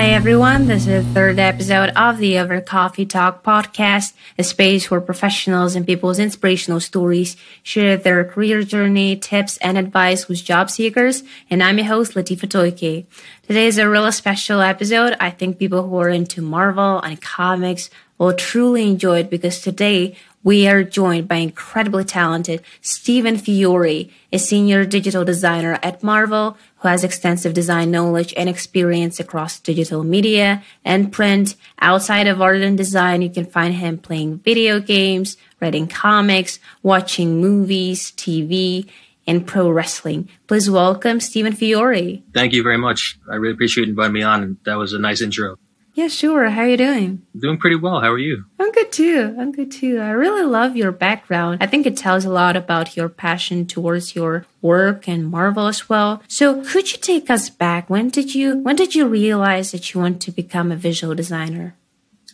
Hi, 0.00 0.12
everyone. 0.12 0.66
This 0.66 0.86
is 0.86 1.04
the 1.04 1.12
third 1.12 1.38
episode 1.38 1.90
of 1.90 2.16
the 2.16 2.38
Over 2.38 2.62
Coffee 2.62 3.04
Talk 3.04 3.44
podcast, 3.44 4.14
a 4.38 4.42
space 4.42 4.90
where 4.90 4.98
professionals 4.98 5.76
and 5.76 5.84
people's 5.84 6.18
inspirational 6.18 6.80
stories 6.80 7.36
share 7.62 7.98
their 7.98 8.24
career 8.24 8.62
journey, 8.62 9.14
tips, 9.16 9.58
and 9.58 9.76
advice 9.76 10.26
with 10.26 10.42
job 10.42 10.70
seekers. 10.70 11.22
And 11.50 11.62
I'm 11.62 11.76
your 11.76 11.88
host, 11.88 12.14
Latifa 12.14 12.48
Toike. 12.48 13.04
Today 13.46 13.66
is 13.66 13.76
a 13.76 13.90
really 13.90 14.12
special 14.12 14.62
episode. 14.62 15.18
I 15.20 15.28
think 15.28 15.58
people 15.58 15.86
who 15.86 15.98
are 15.98 16.08
into 16.08 16.40
Marvel 16.40 16.98
and 17.02 17.20
comics 17.20 17.90
will 18.16 18.32
truly 18.32 18.88
enjoy 18.88 19.18
it 19.18 19.28
because 19.28 19.60
today 19.60 20.16
we 20.42 20.66
are 20.66 20.82
joined 20.82 21.28
by 21.28 21.36
incredibly 21.36 22.04
talented 22.04 22.62
Stephen 22.80 23.36
Fiore, 23.36 24.08
a 24.32 24.38
senior 24.38 24.86
digital 24.86 25.24
designer 25.24 25.78
at 25.82 26.02
Marvel 26.02 26.56
who 26.80 26.88
has 26.88 27.04
extensive 27.04 27.54
design 27.54 27.90
knowledge 27.90 28.34
and 28.36 28.48
experience 28.48 29.20
across 29.20 29.60
digital 29.60 30.02
media 30.02 30.62
and 30.84 31.12
print. 31.12 31.54
Outside 31.80 32.26
of 32.26 32.40
art 32.40 32.60
and 32.60 32.76
design, 32.76 33.22
you 33.22 33.30
can 33.30 33.46
find 33.46 33.74
him 33.74 33.98
playing 33.98 34.38
video 34.38 34.80
games, 34.80 35.36
writing 35.60 35.86
comics, 35.86 36.58
watching 36.82 37.40
movies, 37.40 38.12
TV, 38.12 38.88
and 39.26 39.46
pro 39.46 39.70
wrestling. 39.70 40.28
Please 40.46 40.70
welcome 40.70 41.20
Stephen 41.20 41.52
Fiore. 41.52 42.22
Thank 42.32 42.52
you 42.52 42.62
very 42.62 42.78
much. 42.78 43.18
I 43.30 43.36
really 43.36 43.54
appreciate 43.54 43.84
you 43.84 43.90
inviting 43.90 44.14
me 44.14 44.22
on. 44.22 44.58
That 44.64 44.76
was 44.76 44.92
a 44.92 44.98
nice 44.98 45.20
intro. 45.20 45.56
Yeah, 45.94 46.08
sure. 46.08 46.48
How 46.50 46.62
are 46.62 46.68
you 46.68 46.76
doing? 46.76 47.22
Doing 47.36 47.58
pretty 47.58 47.76
well. 47.76 48.00
How 48.00 48.10
are 48.12 48.18
you? 48.18 48.44
I'm 48.58 48.70
good 48.72 48.92
too. 48.92 49.34
I'm 49.38 49.50
good 49.52 49.72
too. 49.72 49.98
I 49.98 50.10
really 50.10 50.44
love 50.44 50.76
your 50.76 50.92
background. 50.92 51.58
I 51.60 51.66
think 51.66 51.84
it 51.84 51.96
tells 51.96 52.24
a 52.24 52.30
lot 52.30 52.56
about 52.56 52.96
your 52.96 53.08
passion 53.08 53.66
towards 53.66 54.14
your 54.14 54.46
work 54.62 55.08
and 55.08 55.28
Marvel 55.28 55.66
as 55.66 55.88
well. 55.88 56.22
So, 56.28 56.62
could 56.62 56.92
you 56.92 56.98
take 56.98 57.28
us 57.28 57.50
back? 57.50 57.90
When 57.90 58.08
did 58.08 58.34
you 58.34 58.58
when 58.58 58.76
did 58.76 58.94
you 58.94 59.06
realize 59.06 59.72
that 59.72 59.92
you 59.92 60.00
want 60.00 60.22
to 60.22 60.30
become 60.30 60.70
a 60.70 60.76
visual 60.76 61.14
designer? 61.14 61.74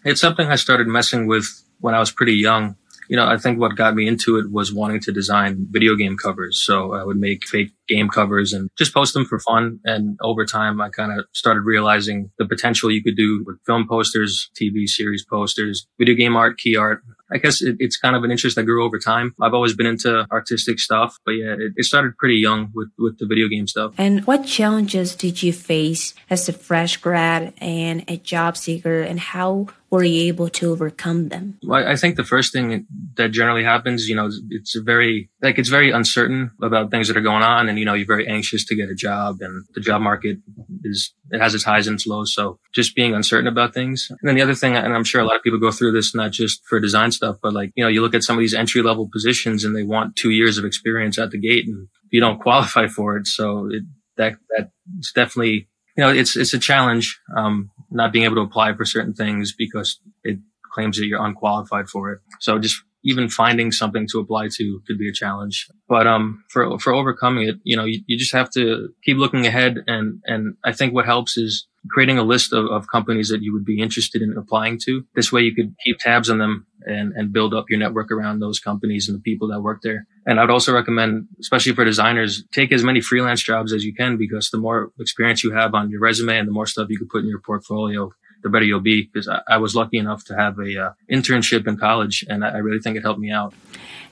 It's 0.05 0.21
something 0.21 0.49
I 0.49 0.57
started 0.57 0.87
messing 0.87 1.27
with 1.27 1.47
when 1.81 1.95
I 1.95 1.99
was 1.99 2.11
pretty 2.11 2.35
young 2.35 2.77
you 3.09 3.17
know, 3.17 3.27
I 3.27 3.37
think 3.37 3.59
what 3.59 3.77
got 3.77 3.95
me 3.95 4.07
into 4.07 4.39
it 4.39 4.51
was 4.51 4.73
wanting 4.73 5.01
to 5.01 5.13
design 5.13 5.67
video 5.71 5.95
game 5.95 6.17
covers. 6.17 6.59
So 6.59 6.95
I 6.95 7.05
would 7.05 7.17
make 7.17 7.47
fake 7.47 7.73
game 7.89 8.09
covers 8.09 8.53
and 8.53 8.71
just 8.77 8.93
post 8.93 9.15
them 9.15 9.25
for 9.25 9.39
fun. 9.39 9.81
And 9.85 10.19
over 10.23 10.45
time, 10.45 10.81
I 10.81 10.89
kind 10.89 11.19
of 11.19 11.27
started 11.33 11.61
realizing 11.61 12.31
the 12.39 12.47
potential 12.47 12.91
you 12.91 13.03
could 13.03 13.17
do 13.17 13.45
with 13.47 13.59
film 13.65 13.87
posters, 13.89 14.51
TV 14.61 14.87
series 14.87 15.25
posters, 15.25 15.87
video 15.99 16.15
game 16.15 16.37
art, 16.37 16.59
key 16.59 16.77
art. 16.77 17.03
I 17.31 17.39
guess 17.39 17.61
it, 17.61 17.77
it's 17.79 17.97
kind 17.97 18.15
of 18.15 18.23
an 18.25 18.31
interest 18.31 18.57
that 18.57 18.65
grew 18.65 18.85
over 18.85 18.99
time. 18.99 19.35
I've 19.41 19.55
always 19.55 19.75
been 19.75 19.87
into 19.87 20.27
artistic 20.31 20.79
stuff, 20.79 21.17
but 21.25 21.33
yeah, 21.33 21.55
it, 21.59 21.73
it 21.77 21.85
started 21.85 22.17
pretty 22.19 22.37
young 22.37 22.71
with, 22.75 22.89
with 22.99 23.19
the 23.19 23.27
video 23.27 23.49
game 23.49 23.67
stuff. 23.67 23.95
And 23.99 24.25
what 24.27 24.47
challenges 24.47 25.15
did 25.15 25.43
you 25.43 25.53
face 25.53 26.15
as 26.31 26.49
a 26.49 26.53
fresh 26.53 26.97
grad 26.99 27.53
and 27.59 28.05
a 28.09 28.17
job 28.17 28.57
seeker 28.57 29.03
and 29.03 29.19
how 29.19 29.67
were 29.91 30.03
you 30.03 30.29
able 30.29 30.49
to 30.49 30.71
overcome 30.73 31.29
them? 31.29 31.59
Well, 31.63 31.87
I 31.87 31.97
think 31.97 32.17
the 32.17 32.25
first 32.25 32.53
thing 32.53 32.87
that 33.17 33.29
generally 33.31 33.63
happens, 33.63 34.09
you 34.09 34.17
know, 34.17 34.31
it's 34.51 34.75
very, 34.77 35.31
like, 35.43 35.59
it's 35.59 35.69
very 35.69 35.91
uncertain 35.91 36.51
about 36.61 36.91
things 36.91 37.09
that 37.09 37.17
are 37.17 37.23
going 37.23 37.43
on. 37.43 37.69
And, 37.69 37.79
you 37.79 37.85
know, 37.85 37.95
you're 37.95 38.07
very 38.07 38.27
anxious 38.27 38.65
to 38.67 38.75
get 38.75 38.89
a 38.89 38.95
job 38.95 39.37
and 39.41 39.65
the 39.75 39.81
job 39.81 40.03
market 40.03 40.39
is, 40.83 41.15
it 41.31 41.41
has 41.41 41.55
its 41.55 41.65
highs 41.65 41.87
and 41.87 41.95
its 41.95 42.07
lows. 42.07 42.35
So 42.35 42.59
just 42.75 42.97
being 42.97 43.15
uncertain 43.15 43.47
about 43.47 43.75
things. 43.75 44.09
And 44.11 44.29
then 44.29 44.35
the 44.35 44.43
other 44.43 44.55
thing, 44.55 44.75
and 44.75 44.93
I'm 44.93 45.05
sure 45.05 45.21
a 45.21 45.25
lot 45.25 45.37
of 45.37 45.43
people 45.43 45.61
go 45.61 45.71
through 45.71 45.93
this, 45.93 46.15
not 46.15 46.33
just 46.33 46.63
for 46.67 46.81
design 46.81 47.13
stuff, 47.13 47.37
but 47.41 47.53
like, 47.53 47.71
you 47.77 47.85
know, 47.85 47.89
you 47.89 48.03
look 48.03 48.15
at 48.15 48.25
some 48.25 48.37
of 48.37 48.41
these 48.41 48.55
entry 48.55 48.83
level 48.83 49.09
positions 49.13 49.65
and 49.65 49.77
they 49.77 49.85
want 49.85 50.17
two 50.17 50.31
years 50.31 50.59
of 50.59 50.65
experience 50.65 51.19
at 51.19 51.31
the 51.31 51.39
gate 51.39 51.67
and 51.67 51.89
you 52.11 52.21
don't 52.21 52.41
qualify 52.41 52.89
for 52.89 53.17
it. 53.17 53.27
So 53.27 53.69
it, 53.71 53.85
that, 54.17 54.37
that's 54.57 55.13
definitely, 55.13 55.69
you 55.97 56.05
know, 56.05 56.11
it's, 56.11 56.37
it's 56.37 56.55
a 56.55 56.59
challenge. 56.59 57.19
Um, 57.37 57.71
not 57.91 58.13
being 58.13 58.25
able 58.25 58.37
to 58.37 58.43
apply 58.43 58.75
for 58.75 58.85
certain 58.85 59.15
things 59.15 59.53
because 59.53 60.01
it 60.25 60.39
claims 60.73 60.99
that 60.99 61.07
you're 61.07 61.25
unqualified 61.25 61.89
for 61.89 62.13
it. 62.13 62.21
So 62.41 62.59
just 62.59 62.83
even 63.05 63.29
finding 63.29 63.71
something 63.71 64.07
to 64.11 64.19
apply 64.19 64.49
to 64.53 64.83
could 64.87 64.99
be 64.99 65.09
a 65.09 65.13
challenge. 65.13 65.69
But 65.89 66.07
um, 66.07 66.45
for 66.49 66.79
for 66.79 66.93
overcoming 66.93 67.49
it, 67.49 67.57
you 67.63 67.77
know, 67.77 67.85
you, 67.85 68.01
you 68.07 68.19
just 68.19 68.35
have 68.35 68.51
to 68.51 68.89
keep 69.05 69.17
looking 69.17 69.47
ahead. 69.47 69.79
And 69.87 70.21
and 70.27 70.57
I 70.65 70.73
think 70.73 70.93
what 70.93 71.07
helps 71.07 71.37
is 71.37 71.67
creating 71.91 72.19
a 72.19 72.23
list 72.23 72.53
of, 72.53 72.67
of 72.67 72.89
companies 72.89 73.29
that 73.29 73.43
you 73.43 73.53
would 73.53 73.65
be 73.65 73.81
interested 73.81 74.23
in 74.23 74.37
applying 74.37 74.79
to. 74.85 75.05
This 75.15 75.33
way, 75.33 75.43
you 75.43 75.55
could 75.55 75.75
keep 75.85 75.99
tabs 75.99 76.31
on 76.31 76.39
them 76.39 76.67
and 76.87 77.13
and 77.15 77.33
build 77.33 77.55
up 77.55 77.67
your 77.69 77.79
network 77.79 78.11
around 78.11 78.41
those 78.41 78.59
companies 78.59 79.09
and 79.09 79.17
the 79.17 79.23
people 79.23 79.49
that 79.49 79.61
work 79.61 79.81
there. 79.83 80.07
And 80.27 80.41
I'd 80.41 80.51
also 80.51 80.73
recommend, 80.73 81.29
especially 81.41 81.73
for 81.75 81.85
designers, 81.85 82.45
take 82.53 82.73
as 82.73 82.83
many 82.83 83.01
freelance 83.01 83.43
jobs 83.43 83.73
as 83.73 83.85
you 83.85 83.95
can 83.95 84.17
because 84.17 84.51
the 84.51 84.59
more 84.59 84.93
experience 84.99 85.43
you 85.43 85.53
have 85.53 85.75
on 85.75 85.91
your 85.91 86.01
resume 86.01 86.39
and 86.39 86.49
the 86.49 86.53
more 86.53 86.67
stuff 86.67 86.89
you 86.91 86.99
can 86.99 87.09
put 87.09 87.23
in 87.23 87.29
your 87.29 87.41
portfolio, 87.41 88.11
the 88.43 88.49
better 88.49 88.65
you'll 88.65 88.81
be. 88.81 89.03
Because 89.03 89.29
I, 89.29 89.41
I 89.49 89.59
was 89.59 89.75
lucky 89.75 89.99
enough 89.99 90.25
to 90.27 90.37
have 90.37 90.59
a 90.59 90.87
uh, 90.87 90.93
internship 91.11 91.67
in 91.67 91.77
college, 91.77 92.25
and 92.29 92.45
I, 92.45 92.51
I 92.51 92.57
really 92.59 92.81
think 92.81 92.97
it 92.97 93.03
helped 93.03 93.21
me 93.21 93.31
out. 93.31 93.55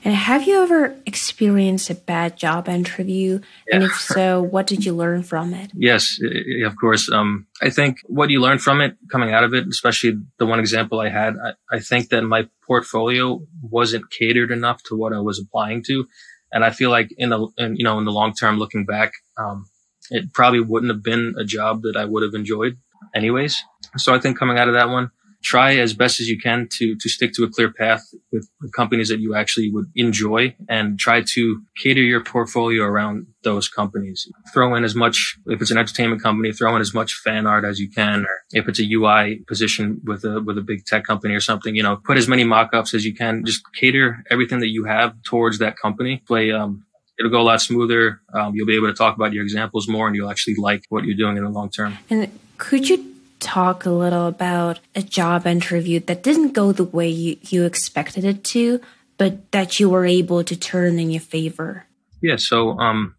And 0.05 0.13
have 0.13 0.47
you 0.47 0.61
ever 0.61 0.95
experienced 1.07 1.89
a 1.89 1.95
bad 1.95 2.37
job 2.37 2.69
interview? 2.69 3.39
Yeah. 3.67 3.75
And 3.75 3.83
if 3.85 3.93
so, 3.93 4.39
what 4.39 4.67
did 4.67 4.85
you 4.85 4.93
learn 4.93 5.23
from 5.23 5.51
it? 5.55 5.71
Yes, 5.73 6.19
of 6.63 6.75
course. 6.79 7.09
Um, 7.11 7.47
I 7.59 7.71
think 7.71 7.97
what 8.05 8.29
you 8.29 8.39
learn 8.39 8.59
from 8.59 8.81
it 8.81 8.97
coming 9.11 9.33
out 9.33 9.43
of 9.43 9.55
it, 9.55 9.67
especially 9.67 10.19
the 10.37 10.45
one 10.45 10.59
example 10.59 10.99
I 10.99 11.09
had, 11.09 11.33
I, 11.43 11.53
I 11.77 11.79
think 11.79 12.09
that 12.09 12.21
my 12.21 12.47
portfolio 12.67 13.41
wasn't 13.63 14.11
catered 14.11 14.51
enough 14.51 14.83
to 14.83 14.95
what 14.95 15.11
I 15.11 15.19
was 15.21 15.39
applying 15.39 15.83
to. 15.87 16.05
And 16.51 16.63
I 16.63 16.69
feel 16.69 16.91
like 16.91 17.09
in 17.17 17.29
the, 17.29 17.47
in, 17.57 17.75
you 17.75 17.83
know, 17.83 17.97
in 17.97 18.05
the 18.05 18.11
long 18.11 18.35
term, 18.35 18.59
looking 18.59 18.85
back, 18.85 19.11
um, 19.39 19.65
it 20.11 20.33
probably 20.33 20.59
wouldn't 20.59 20.91
have 20.91 21.01
been 21.01 21.33
a 21.39 21.43
job 21.43 21.81
that 21.81 21.97
I 21.97 22.05
would 22.05 22.21
have 22.21 22.35
enjoyed 22.35 22.77
anyways. 23.15 23.63
So 23.97 24.13
I 24.13 24.19
think 24.19 24.37
coming 24.37 24.57
out 24.57 24.67
of 24.67 24.73
that 24.73 24.89
one, 24.89 25.09
try 25.45 25.75
as 25.75 25.93
best 25.93 26.19
as 26.19 26.27
you 26.27 26.39
can 26.39 26.67
to 26.67 26.95
to 26.95 27.07
stick 27.07 27.31
to 27.33 27.43
a 27.43 27.49
clear 27.49 27.71
path 27.71 28.03
with 28.31 28.49
companies 28.75 29.09
that 29.09 29.19
you 29.19 29.35
actually 29.35 29.69
would 29.71 29.85
enjoy 29.95 30.55
and 30.67 30.99
try 30.99 31.21
to 31.21 31.61
cater 31.77 32.01
your 32.01 32.23
portfolio 32.23 32.83
around 32.83 33.27
those 33.43 33.69
companies. 33.69 34.27
Throw 34.51 34.75
in 34.75 34.83
as 34.83 34.95
much 34.95 35.37
if 35.45 35.61
it's 35.61 35.71
an 35.71 35.77
entertainment 35.77 36.21
company, 36.21 36.51
throw 36.51 36.75
in 36.75 36.81
as 36.81 36.93
much 36.93 37.13
fan 37.23 37.45
art 37.45 37.63
as 37.63 37.79
you 37.79 37.89
can 37.89 38.25
or 38.25 38.43
if 38.51 38.67
it's 38.67 38.79
a 38.79 38.91
UI 38.91 39.43
position 39.47 40.01
with 40.03 40.25
a 40.25 40.41
with 40.41 40.57
a 40.57 40.61
big 40.61 40.85
tech 40.85 41.05
company 41.05 41.35
or 41.35 41.41
something, 41.41 41.75
you 41.75 41.83
know, 41.83 41.95
put 41.95 42.17
as 42.17 42.27
many 42.27 42.43
mock-ups 42.43 42.93
as 42.93 43.05
you 43.05 43.13
can. 43.13 43.45
Just 43.45 43.61
cater 43.79 44.23
everything 44.31 44.59
that 44.61 44.69
you 44.69 44.85
have 44.85 45.13
towards 45.23 45.59
that 45.59 45.77
company. 45.77 46.23
Play 46.27 46.51
um 46.51 46.83
it'll 47.19 47.31
go 47.31 47.39
a 47.39 47.43
lot 47.43 47.61
smoother. 47.61 48.19
Um, 48.33 48.55
you'll 48.55 48.67
be 48.67 48.75
able 48.75 48.87
to 48.87 48.93
talk 48.93 49.15
about 49.15 49.31
your 49.31 49.43
examples 49.43 49.87
more 49.87 50.07
and 50.07 50.15
you'll 50.15 50.29
actually 50.29 50.55
like 50.55 50.83
what 50.89 51.05
you're 51.05 51.15
doing 51.15 51.37
in 51.37 51.43
the 51.43 51.49
long 51.49 51.69
term. 51.69 51.97
And 52.09 52.29
could 52.57 52.89
you 52.89 53.13
talk 53.39 53.85
a 53.85 53.91
little 53.91 54.27
about 54.27 54.79
a 54.95 55.01
job 55.01 55.45
interview 55.45 55.99
that 56.01 56.23
didn't 56.23 56.53
go 56.53 56.71
the 56.71 56.83
way 56.83 57.07
you, 57.07 57.37
you 57.41 57.65
expected 57.65 58.25
it 58.25 58.43
to, 58.43 58.81
but 59.17 59.51
that 59.51 59.79
you 59.79 59.89
were 59.89 60.05
able 60.05 60.43
to 60.43 60.55
turn 60.55 60.99
in 60.99 61.11
your 61.11 61.21
favor? 61.21 61.85
Yeah. 62.21 62.37
So, 62.37 62.77
um, 62.79 63.15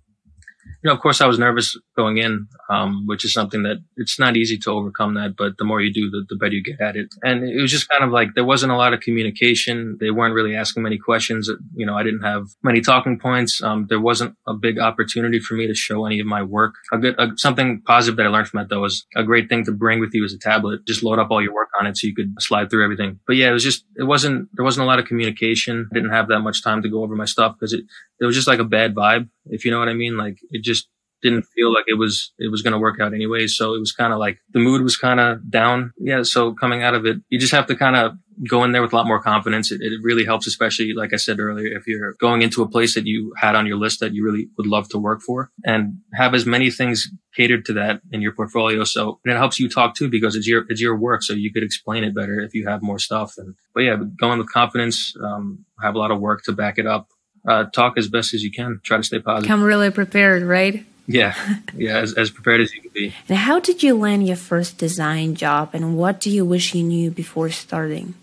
you 0.64 0.88
know, 0.88 0.94
of 0.94 1.00
course, 1.00 1.20
I 1.20 1.26
was 1.26 1.38
nervous 1.38 1.76
going 1.96 2.18
in, 2.18 2.46
um, 2.70 3.06
which 3.06 3.24
is 3.24 3.32
something 3.32 3.62
that 3.62 3.78
it's 3.96 4.18
not 4.18 4.36
easy 4.36 4.58
to 4.58 4.70
overcome 4.70 5.14
that, 5.14 5.34
but 5.36 5.56
the 5.58 5.64
more 5.64 5.80
you 5.80 5.92
do, 5.92 6.10
the, 6.10 6.24
the 6.28 6.36
better 6.36 6.54
you 6.54 6.62
get 6.62 6.80
at 6.80 6.96
it. 6.96 7.08
And 7.22 7.42
it 7.42 7.60
was 7.60 7.70
just 7.70 7.88
kind 7.88 8.04
of 8.04 8.10
like 8.10 8.34
there 8.34 8.44
wasn't 8.44 8.72
a 8.72 8.76
lot 8.76 8.92
of 8.92 9.00
communication. 9.00 9.96
They 9.98 10.10
weren't 10.10 10.34
really 10.34 10.54
asking 10.54 10.82
many 10.82 10.98
questions. 10.98 11.50
You 11.74 11.86
know, 11.86 11.96
I 11.96 12.02
didn't 12.02 12.22
have 12.22 12.44
many 12.62 12.80
talking 12.80 13.18
points. 13.18 13.62
Um, 13.62 13.86
there 13.88 14.00
wasn't 14.00 14.36
a 14.46 14.54
big 14.54 14.78
opportunity 14.78 15.38
for 15.40 15.54
me 15.54 15.66
to 15.66 15.74
show 15.74 16.04
any 16.06 16.20
of 16.20 16.26
my 16.26 16.42
work. 16.42 16.74
A 16.92 16.98
good, 16.98 17.14
a, 17.18 17.28
something 17.36 17.82
positive 17.86 18.16
that 18.16 18.26
I 18.26 18.28
learned 18.28 18.48
from 18.48 18.60
that 18.60 18.68
though 18.68 18.80
was 18.80 19.06
a 19.16 19.24
great 19.24 19.48
thing 19.48 19.64
to 19.64 19.72
bring 19.72 19.98
with 20.00 20.10
you 20.12 20.24
as 20.24 20.32
a 20.32 20.38
tablet. 20.38 20.86
Just 20.86 21.02
load 21.02 21.18
up 21.18 21.30
all 21.30 21.42
your 21.42 21.54
work 21.54 21.70
on 21.80 21.86
it 21.86 21.96
so 21.96 22.06
you 22.06 22.14
could 22.14 22.34
slide 22.40 22.70
through 22.70 22.84
everything. 22.84 23.20
But 23.26 23.36
yeah, 23.36 23.48
it 23.48 23.52
was 23.52 23.64
just, 23.64 23.84
it 23.96 24.04
wasn't, 24.04 24.48
there 24.54 24.64
wasn't 24.64 24.84
a 24.84 24.86
lot 24.86 24.98
of 24.98 25.06
communication. 25.06 25.88
I 25.90 25.94
didn't 25.94 26.12
have 26.12 26.28
that 26.28 26.40
much 26.40 26.62
time 26.62 26.82
to 26.82 26.88
go 26.88 27.02
over 27.02 27.16
my 27.16 27.24
stuff 27.24 27.54
because 27.58 27.72
it, 27.72 27.84
it 28.20 28.26
was 28.26 28.34
just 28.34 28.48
like 28.48 28.58
a 28.58 28.64
bad 28.64 28.94
vibe, 28.94 29.28
if 29.46 29.64
you 29.64 29.70
know 29.70 29.78
what 29.78 29.88
I 29.88 29.94
mean. 29.94 30.16
Like 30.16 30.38
it 30.50 30.62
just, 30.62 30.88
didn't 31.22 31.44
feel 31.54 31.72
like 31.72 31.84
it 31.86 31.98
was 31.98 32.32
it 32.38 32.50
was 32.50 32.62
going 32.62 32.72
to 32.72 32.78
work 32.78 33.00
out 33.00 33.14
anyway. 33.14 33.46
So 33.46 33.74
it 33.74 33.80
was 33.80 33.92
kind 33.92 34.12
of 34.12 34.18
like 34.18 34.38
the 34.52 34.60
mood 34.60 34.82
was 34.82 34.96
kind 34.96 35.20
of 35.20 35.50
down. 35.50 35.92
Yeah. 35.98 36.22
So 36.22 36.52
coming 36.54 36.82
out 36.82 36.94
of 36.94 37.06
it, 37.06 37.18
you 37.28 37.38
just 37.38 37.52
have 37.52 37.66
to 37.66 37.76
kind 37.76 37.96
of 37.96 38.12
go 38.48 38.64
in 38.64 38.72
there 38.72 38.82
with 38.82 38.92
a 38.92 38.96
lot 38.96 39.06
more 39.06 39.20
confidence. 39.20 39.72
It, 39.72 39.80
it, 39.80 40.00
really 40.02 40.24
helps, 40.24 40.46
especially 40.46 40.92
like 40.92 41.12
I 41.12 41.16
said 41.16 41.40
earlier, 41.40 41.76
if 41.76 41.86
you're 41.86 42.14
going 42.20 42.42
into 42.42 42.62
a 42.62 42.68
place 42.68 42.94
that 42.94 43.06
you 43.06 43.32
had 43.36 43.54
on 43.54 43.66
your 43.66 43.76
list 43.76 44.00
that 44.00 44.12
you 44.12 44.24
really 44.24 44.48
would 44.58 44.66
love 44.66 44.88
to 44.90 44.98
work 44.98 45.22
for, 45.22 45.50
and 45.64 45.98
have 46.14 46.34
as 46.34 46.46
many 46.46 46.70
things 46.70 47.08
catered 47.34 47.64
to 47.66 47.72
that 47.74 48.00
in 48.12 48.20
your 48.20 48.32
portfolio. 48.32 48.84
So 48.84 49.20
it 49.24 49.36
helps 49.36 49.58
you 49.58 49.68
talk 49.68 49.94
too 49.94 50.10
because 50.10 50.36
it's 50.36 50.46
your 50.46 50.64
it's 50.68 50.80
your 50.80 50.96
work, 50.96 51.22
so 51.22 51.32
you 51.32 51.52
could 51.52 51.62
explain 51.62 52.04
it 52.04 52.14
better 52.14 52.40
if 52.40 52.54
you 52.54 52.66
have 52.68 52.82
more 52.82 52.98
stuff. 52.98 53.34
And 53.38 53.54
but 53.74 53.82
yeah, 53.82 53.96
going 54.18 54.38
with 54.38 54.52
confidence, 54.52 55.14
um, 55.22 55.64
have 55.80 55.94
a 55.94 55.98
lot 55.98 56.10
of 56.10 56.20
work 56.20 56.42
to 56.44 56.52
back 56.52 56.78
it 56.78 56.86
up. 56.86 57.08
Uh, 57.48 57.64
talk 57.64 57.96
as 57.96 58.08
best 58.08 58.34
as 58.34 58.42
you 58.42 58.50
can. 58.50 58.80
Try 58.82 58.96
to 58.96 59.02
stay 59.04 59.20
positive. 59.20 59.48
Come 59.48 59.62
really 59.62 59.90
prepared, 59.90 60.42
right? 60.42 60.84
Yeah, 61.06 61.34
yeah, 61.74 61.98
as, 61.98 62.14
as 62.14 62.30
prepared 62.30 62.60
as 62.60 62.74
you 62.74 62.82
can 62.82 62.90
be. 62.92 63.14
And 63.28 63.38
how 63.38 63.60
did 63.60 63.82
you 63.82 63.96
land 63.96 64.26
your 64.26 64.36
first 64.36 64.76
design 64.78 65.34
job, 65.34 65.70
and 65.72 65.96
what 65.96 66.20
do 66.20 66.30
you 66.30 66.44
wish 66.44 66.74
you 66.74 66.82
knew 66.82 67.10
before 67.10 67.50
starting? 67.50 68.14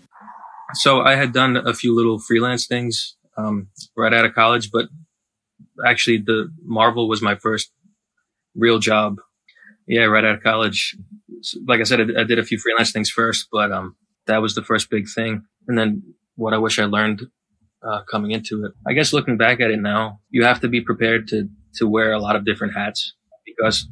So 0.74 1.00
I 1.00 1.14
had 1.14 1.32
done 1.32 1.56
a 1.56 1.72
few 1.72 1.94
little 1.94 2.18
freelance 2.18 2.66
things 2.66 3.16
um, 3.36 3.68
right 3.96 4.12
out 4.12 4.24
of 4.24 4.34
college, 4.34 4.70
but 4.70 4.86
actually, 5.86 6.18
the 6.18 6.50
Marvel 6.62 7.08
was 7.08 7.22
my 7.22 7.36
first 7.36 7.72
real 8.54 8.78
job. 8.78 9.16
Yeah, 9.86 10.04
right 10.04 10.24
out 10.24 10.36
of 10.36 10.42
college. 10.42 10.96
like 11.66 11.80
I 11.80 11.84
said, 11.84 12.00
I, 12.00 12.20
I 12.20 12.24
did 12.24 12.38
a 12.38 12.44
few 12.44 12.58
freelance 12.58 12.92
things 12.92 13.10
first, 13.10 13.48
but, 13.52 13.70
um, 13.72 13.96
that 14.26 14.40
was 14.40 14.54
the 14.54 14.62
first 14.62 14.88
big 14.88 15.06
thing. 15.14 15.44
And 15.68 15.76
then 15.76 16.14
what 16.36 16.54
I 16.54 16.58
wish 16.58 16.78
I 16.78 16.84
learned, 16.84 17.22
uh, 17.82 18.02
coming 18.10 18.30
into 18.30 18.64
it. 18.64 18.72
I 18.86 18.94
guess 18.94 19.12
looking 19.12 19.36
back 19.36 19.60
at 19.60 19.70
it 19.70 19.78
now, 19.80 20.20
you 20.30 20.44
have 20.44 20.60
to 20.60 20.68
be 20.68 20.80
prepared 20.80 21.28
to, 21.28 21.48
to 21.76 21.86
wear 21.86 22.12
a 22.12 22.18
lot 22.18 22.36
of 22.36 22.44
different 22.44 22.74
hats 22.74 23.14
because, 23.44 23.86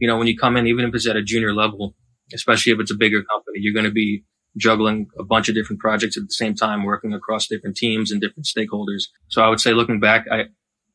you 0.00 0.08
know, 0.08 0.16
when 0.16 0.26
you 0.26 0.36
come 0.36 0.56
in, 0.56 0.66
even 0.66 0.84
if 0.84 0.94
it's 0.94 1.06
at 1.06 1.16
a 1.16 1.22
junior 1.22 1.54
level, 1.54 1.94
especially 2.32 2.72
if 2.72 2.80
it's 2.80 2.90
a 2.90 2.96
bigger 2.96 3.22
company, 3.22 3.58
you're 3.60 3.74
going 3.74 3.84
to 3.84 3.92
be 3.92 4.24
juggling 4.56 5.08
a 5.18 5.24
bunch 5.24 5.48
of 5.48 5.54
different 5.54 5.80
projects 5.80 6.16
at 6.16 6.22
the 6.22 6.34
same 6.34 6.54
time, 6.54 6.84
working 6.84 7.12
across 7.12 7.48
different 7.48 7.76
teams 7.76 8.10
and 8.10 8.20
different 8.20 8.46
stakeholders. 8.46 9.04
So 9.28 9.42
I 9.42 9.48
would 9.48 9.60
say 9.60 9.72
looking 9.72 10.00
back, 10.00 10.26
I, 10.30 10.44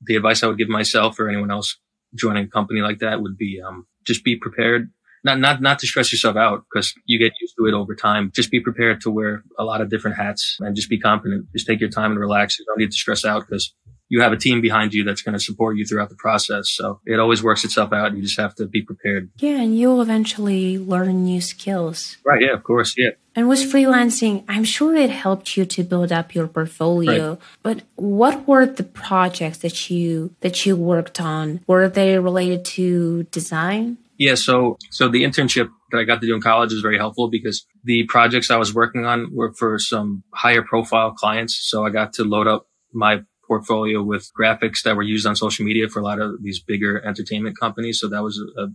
the 0.01 0.15
advice 0.15 0.43
I 0.43 0.47
would 0.47 0.57
give 0.57 0.69
myself 0.69 1.19
or 1.19 1.27
anyone 1.27 1.51
else 1.51 1.77
joining 2.15 2.45
a 2.45 2.49
company 2.49 2.81
like 2.81 2.99
that 2.99 3.21
would 3.21 3.37
be, 3.37 3.61
um, 3.65 3.85
just 4.05 4.23
be 4.23 4.35
prepared. 4.35 4.89
Not, 5.21 5.39
not, 5.39 5.61
not 5.61 5.79
to 5.79 5.87
stress 5.87 6.13
yourself 6.13 6.37
out 6.37 6.63
because 6.71 6.93
you 7.05 7.19
get 7.19 7.33
used 7.41 7.53
to 7.57 7.65
it 7.65 7.73
over 7.73 7.93
time. 7.93 8.31
Just 8.33 8.51
be 8.51 8.61
prepared 8.61 9.01
to 9.01 9.11
wear 9.11 9.43
a 9.57 9.65
lot 9.65 9.81
of 9.81 9.89
different 9.89 10.15
hats 10.15 10.55
and 10.61 10.73
just 10.77 10.89
be 10.89 10.97
confident. 10.97 11.47
Just 11.51 11.67
take 11.67 11.81
your 11.81 11.89
time 11.89 12.11
and 12.11 12.19
relax. 12.19 12.57
You 12.57 12.63
don't 12.65 12.77
need 12.77 12.91
to 12.91 12.97
stress 12.97 13.25
out 13.25 13.45
because 13.45 13.75
you 14.09 14.21
have 14.21 14.33
a 14.33 14.37
team 14.37 14.59
behind 14.59 14.93
you 14.93 15.03
that's 15.03 15.21
going 15.21 15.33
to 15.33 15.39
support 15.39 15.77
you 15.77 15.85
throughout 15.85 16.09
the 16.09 16.15
process. 16.15 16.69
So 16.69 16.99
it 17.05 17.19
always 17.19 17.41
works 17.41 17.63
itself 17.63 17.93
out. 17.93 18.07
And 18.07 18.17
you 18.17 18.23
just 18.23 18.39
have 18.39 18.55
to 18.55 18.65
be 18.65 18.81
prepared. 18.81 19.29
Yeah. 19.37 19.61
And 19.61 19.77
you'll 19.77 20.01
eventually 20.01 20.77
learn 20.77 21.23
new 21.23 21.41
skills. 21.41 22.17
Right. 22.25 22.41
Yeah. 22.41 22.53
Of 22.53 22.63
course. 22.63 22.95
Yeah. 22.97 23.11
And 23.35 23.47
with 23.47 23.59
freelancing, 23.59 24.43
I'm 24.49 24.63
sure 24.63 24.95
it 24.95 25.11
helped 25.11 25.55
you 25.55 25.63
to 25.63 25.83
build 25.83 26.11
up 26.11 26.35
your 26.35 26.47
portfolio. 26.47 27.29
Right. 27.29 27.39
But 27.63 27.83
what 27.95 28.47
were 28.47 28.65
the 28.65 28.83
projects 28.83 29.59
that 29.59 29.89
you 29.89 30.35
that 30.41 30.65
you 30.65 30.75
worked 30.75 31.21
on? 31.21 31.61
Were 31.67 31.87
they 31.87 32.17
related 32.17 32.65
to 32.65 33.23
design? 33.31 33.97
Yeah, 34.17 34.35
so 34.35 34.77
so 34.89 35.07
the 35.07 35.23
internship 35.23 35.69
that 35.91 35.99
I 35.99 36.03
got 36.03 36.19
to 36.19 36.27
do 36.27 36.35
in 36.35 36.41
college 36.41 36.73
was 36.73 36.81
very 36.81 36.97
helpful 36.97 37.29
because 37.29 37.65
the 37.85 38.03
projects 38.03 38.51
I 38.51 38.57
was 38.57 38.75
working 38.75 39.05
on 39.05 39.33
were 39.33 39.53
for 39.53 39.79
some 39.79 40.23
higher 40.33 40.61
profile 40.61 41.11
clients. 41.11 41.55
So 41.55 41.85
I 41.85 41.91
got 41.91 42.11
to 42.13 42.25
load 42.25 42.45
up 42.45 42.67
my 42.91 43.21
portfolio 43.49 44.01
with 44.01 44.31
graphics 44.39 44.83
that 44.83 44.95
were 44.95 45.03
used 45.03 45.27
on 45.27 45.35
social 45.35 45.65
media 45.65 45.89
for 45.89 45.99
a 45.99 46.03
lot 46.03 46.19
of 46.21 46.41
these 46.41 46.59
bigger 46.71 47.05
entertainment 47.05 47.59
companies. 47.59 47.99
So 47.99 48.07
that 48.07 48.23
was 48.23 48.39
a, 48.39 48.61
a 48.63 48.67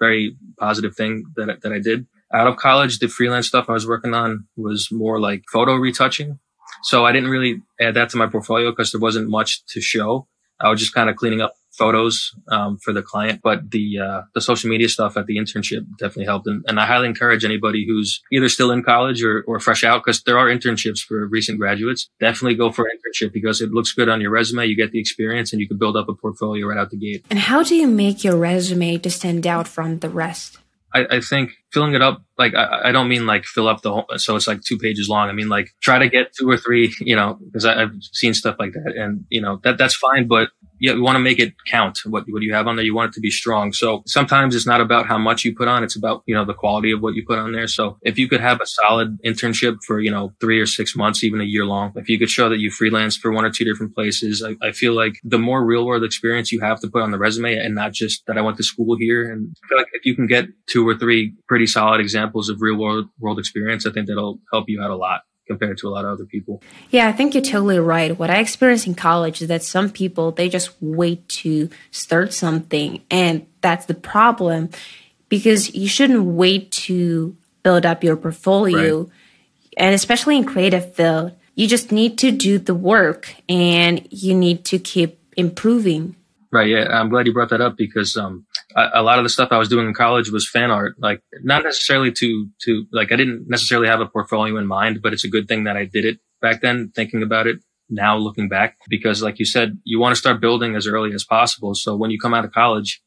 very 0.00 0.36
positive 0.58 0.96
thing 0.96 1.24
that 1.36 1.60
that 1.62 1.72
I 1.72 1.80
did 1.90 2.06
out 2.32 2.46
of 2.46 2.56
college, 2.56 2.98
the 2.98 3.08
freelance 3.08 3.46
stuff 3.46 3.66
I 3.68 3.72
was 3.72 3.86
working 3.86 4.14
on 4.14 4.46
was 4.56 4.88
more 4.90 5.20
like 5.20 5.42
photo 5.52 5.74
retouching. 5.74 6.38
So 6.82 7.04
I 7.04 7.12
didn't 7.12 7.30
really 7.30 7.62
add 7.80 7.94
that 7.94 8.08
to 8.10 8.16
my 8.16 8.26
portfolio 8.26 8.70
because 8.70 8.90
there 8.90 9.00
wasn't 9.00 9.28
much 9.28 9.64
to 9.66 9.80
show. 9.80 10.26
I 10.60 10.70
was 10.70 10.80
just 10.80 10.94
kind 10.94 11.10
of 11.10 11.16
cleaning 11.16 11.40
up 11.40 11.54
photos 11.72 12.34
um, 12.48 12.78
for 12.78 12.92
the 12.92 13.02
client. 13.02 13.40
But 13.42 13.70
the 13.70 13.98
uh, 13.98 14.22
the 14.34 14.40
social 14.40 14.70
media 14.70 14.88
stuff 14.88 15.16
at 15.16 15.26
the 15.26 15.36
internship 15.36 15.86
definitely 15.98 16.26
helped, 16.26 16.46
and, 16.46 16.64
and 16.68 16.78
I 16.78 16.86
highly 16.86 17.08
encourage 17.08 17.44
anybody 17.44 17.86
who's 17.86 18.22
either 18.32 18.48
still 18.48 18.70
in 18.70 18.82
college 18.82 19.22
or, 19.22 19.42
or 19.46 19.58
fresh 19.60 19.84
out 19.84 20.04
because 20.04 20.22
there 20.22 20.38
are 20.38 20.46
internships 20.46 21.00
for 21.00 21.26
recent 21.26 21.58
graduates. 21.58 22.08
Definitely 22.20 22.56
go 22.56 22.70
for 22.70 22.86
an 22.86 22.96
internship 22.96 23.32
because 23.32 23.60
it 23.60 23.70
looks 23.70 23.92
good 23.92 24.08
on 24.08 24.20
your 24.20 24.30
resume. 24.30 24.66
You 24.66 24.76
get 24.76 24.92
the 24.92 25.00
experience, 25.00 25.52
and 25.52 25.60
you 25.60 25.68
can 25.68 25.78
build 25.78 25.96
up 25.96 26.08
a 26.08 26.14
portfolio 26.14 26.66
right 26.66 26.78
out 26.78 26.90
the 26.90 26.96
gate. 26.96 27.24
And 27.30 27.38
how 27.38 27.62
do 27.62 27.74
you 27.74 27.86
make 27.86 28.24
your 28.24 28.36
resume 28.36 28.98
to 28.98 29.10
stand 29.10 29.46
out 29.46 29.68
from 29.68 29.98
the 30.00 30.08
rest? 30.08 30.58
I, 30.94 31.06
I 31.10 31.20
think 31.20 31.52
filling 31.72 31.94
it 31.94 32.02
up, 32.02 32.22
like, 32.38 32.54
I, 32.54 32.88
I, 32.88 32.92
don't 32.92 33.08
mean 33.08 33.24
like 33.26 33.44
fill 33.44 33.66
up 33.66 33.82
the 33.82 33.92
whole, 33.92 34.06
so 34.16 34.36
it's 34.36 34.46
like 34.46 34.60
two 34.60 34.78
pages 34.78 35.08
long. 35.08 35.28
I 35.28 35.32
mean, 35.32 35.48
like 35.48 35.70
try 35.80 35.98
to 35.98 36.08
get 36.08 36.34
two 36.34 36.48
or 36.48 36.56
three, 36.56 36.94
you 37.00 37.16
know, 37.16 37.38
because 37.40 37.64
I've 37.64 37.94
seen 38.12 38.34
stuff 38.34 38.56
like 38.58 38.72
that 38.72 38.94
and, 38.96 39.24
you 39.30 39.40
know, 39.40 39.60
that, 39.64 39.78
that's 39.78 39.94
fine. 39.94 40.28
But 40.28 40.50
you, 40.82 40.94
you 40.94 41.02
want 41.02 41.14
to 41.14 41.20
make 41.20 41.38
it 41.38 41.54
count. 41.66 42.00
What, 42.04 42.24
what 42.28 42.42
you 42.42 42.52
have 42.54 42.66
on 42.66 42.76
there, 42.76 42.84
you 42.84 42.94
want 42.94 43.12
it 43.12 43.14
to 43.14 43.20
be 43.20 43.30
strong. 43.30 43.72
So 43.72 44.02
sometimes 44.06 44.54
it's 44.56 44.66
not 44.66 44.80
about 44.80 45.06
how 45.06 45.16
much 45.16 45.44
you 45.44 45.54
put 45.54 45.68
on. 45.68 45.84
It's 45.84 45.96
about, 45.96 46.22
you 46.26 46.34
know, 46.34 46.44
the 46.44 46.54
quality 46.54 46.90
of 46.90 47.00
what 47.00 47.14
you 47.14 47.24
put 47.24 47.38
on 47.38 47.52
there. 47.52 47.68
So 47.68 47.98
if 48.02 48.18
you 48.18 48.28
could 48.28 48.40
have 48.40 48.60
a 48.60 48.66
solid 48.66 49.16
internship 49.24 49.76
for, 49.86 50.00
you 50.00 50.10
know, 50.10 50.32
three 50.40 50.58
or 50.58 50.66
six 50.66 50.96
months, 50.96 51.22
even 51.22 51.40
a 51.40 51.44
year 51.44 51.64
long, 51.64 51.92
if 51.94 52.08
you 52.08 52.18
could 52.18 52.28
show 52.28 52.48
that 52.48 52.58
you 52.58 52.70
freelance 52.70 53.16
for 53.16 53.30
one 53.30 53.44
or 53.44 53.50
two 53.50 53.64
different 53.64 53.94
places, 53.94 54.42
I, 54.42 54.56
I 54.66 54.72
feel 54.72 54.94
like 54.94 55.14
the 55.22 55.38
more 55.38 55.64
real 55.64 55.86
world 55.86 56.02
experience 56.02 56.50
you 56.50 56.60
have 56.60 56.80
to 56.80 56.88
put 56.88 57.02
on 57.02 57.12
the 57.12 57.18
resume 57.18 57.56
and 57.56 57.76
not 57.76 57.92
just 57.92 58.24
that 58.26 58.36
I 58.36 58.40
went 58.40 58.56
to 58.56 58.64
school 58.64 58.96
here. 58.98 59.30
And 59.30 59.54
I 59.64 59.68
feel 59.68 59.78
like 59.78 59.88
if 59.92 60.04
you 60.04 60.16
can 60.16 60.26
get 60.26 60.46
two 60.66 60.86
or 60.86 60.96
three 60.96 61.34
pretty 61.46 61.66
solid 61.66 62.00
examples 62.00 62.48
of 62.48 62.58
real 62.60 62.76
world, 62.76 63.06
world 63.20 63.38
experience, 63.38 63.86
I 63.86 63.92
think 63.92 64.08
that'll 64.08 64.40
help 64.52 64.64
you 64.66 64.82
out 64.82 64.90
a 64.90 64.96
lot 64.96 65.20
compared 65.46 65.78
to 65.78 65.88
a 65.88 65.90
lot 65.90 66.04
of 66.04 66.12
other 66.12 66.24
people. 66.24 66.62
Yeah, 66.90 67.08
I 67.08 67.12
think 67.12 67.34
you're 67.34 67.42
totally 67.42 67.78
right. 67.78 68.18
What 68.18 68.30
I 68.30 68.38
experienced 68.38 68.86
in 68.86 68.94
college 68.94 69.42
is 69.42 69.48
that 69.48 69.62
some 69.62 69.90
people 69.90 70.32
they 70.32 70.48
just 70.48 70.70
wait 70.80 71.28
to 71.28 71.68
start 71.90 72.32
something 72.32 73.02
and 73.10 73.46
that's 73.60 73.86
the 73.86 73.94
problem 73.94 74.70
because 75.28 75.74
you 75.74 75.88
shouldn't 75.88 76.24
wait 76.24 76.70
to 76.72 77.36
build 77.62 77.86
up 77.86 78.04
your 78.04 78.16
portfolio 78.16 79.02
right. 79.02 79.08
and 79.76 79.94
especially 79.94 80.36
in 80.36 80.44
creative 80.44 80.94
field, 80.94 81.32
you 81.54 81.66
just 81.66 81.92
need 81.92 82.18
to 82.18 82.30
do 82.30 82.58
the 82.58 82.74
work 82.74 83.34
and 83.48 84.06
you 84.10 84.34
need 84.34 84.64
to 84.66 84.78
keep 84.78 85.18
improving. 85.36 86.16
Right. 86.52 86.68
Yeah. 86.68 86.86
I'm 86.88 87.08
glad 87.08 87.26
you 87.26 87.32
brought 87.32 87.48
that 87.48 87.62
up 87.62 87.78
because, 87.78 88.14
um, 88.14 88.46
a, 88.76 88.90
a, 88.94 89.02
lot 89.02 89.18
of 89.18 89.24
the 89.24 89.30
stuff 89.30 89.48
I 89.52 89.58
was 89.58 89.70
doing 89.70 89.88
in 89.88 89.94
college 89.94 90.30
was 90.30 90.48
fan 90.48 90.70
art, 90.70 90.96
like 90.98 91.22
not 91.42 91.64
necessarily 91.64 92.12
to, 92.12 92.48
to, 92.64 92.84
like, 92.92 93.10
I 93.10 93.16
didn't 93.16 93.48
necessarily 93.48 93.88
have 93.88 94.00
a 94.00 94.06
portfolio 94.06 94.58
in 94.58 94.66
mind, 94.66 95.00
but 95.02 95.14
it's 95.14 95.24
a 95.24 95.30
good 95.30 95.48
thing 95.48 95.64
that 95.64 95.78
I 95.78 95.86
did 95.86 96.04
it 96.04 96.18
back 96.42 96.60
then, 96.60 96.92
thinking 96.94 97.22
about 97.22 97.46
it 97.46 97.60
now 97.88 98.16
looking 98.16 98.48
back, 98.48 98.76
because 98.88 99.22
like 99.22 99.38
you 99.38 99.44
said, 99.44 99.78
you 99.84 99.98
want 99.98 100.12
to 100.14 100.20
start 100.20 100.40
building 100.40 100.74
as 100.74 100.86
early 100.86 101.14
as 101.14 101.24
possible. 101.24 101.74
So 101.74 101.96
when 101.96 102.10
you 102.10 102.18
come 102.18 102.34
out 102.34 102.44
of 102.44 102.52
college, 102.52 103.02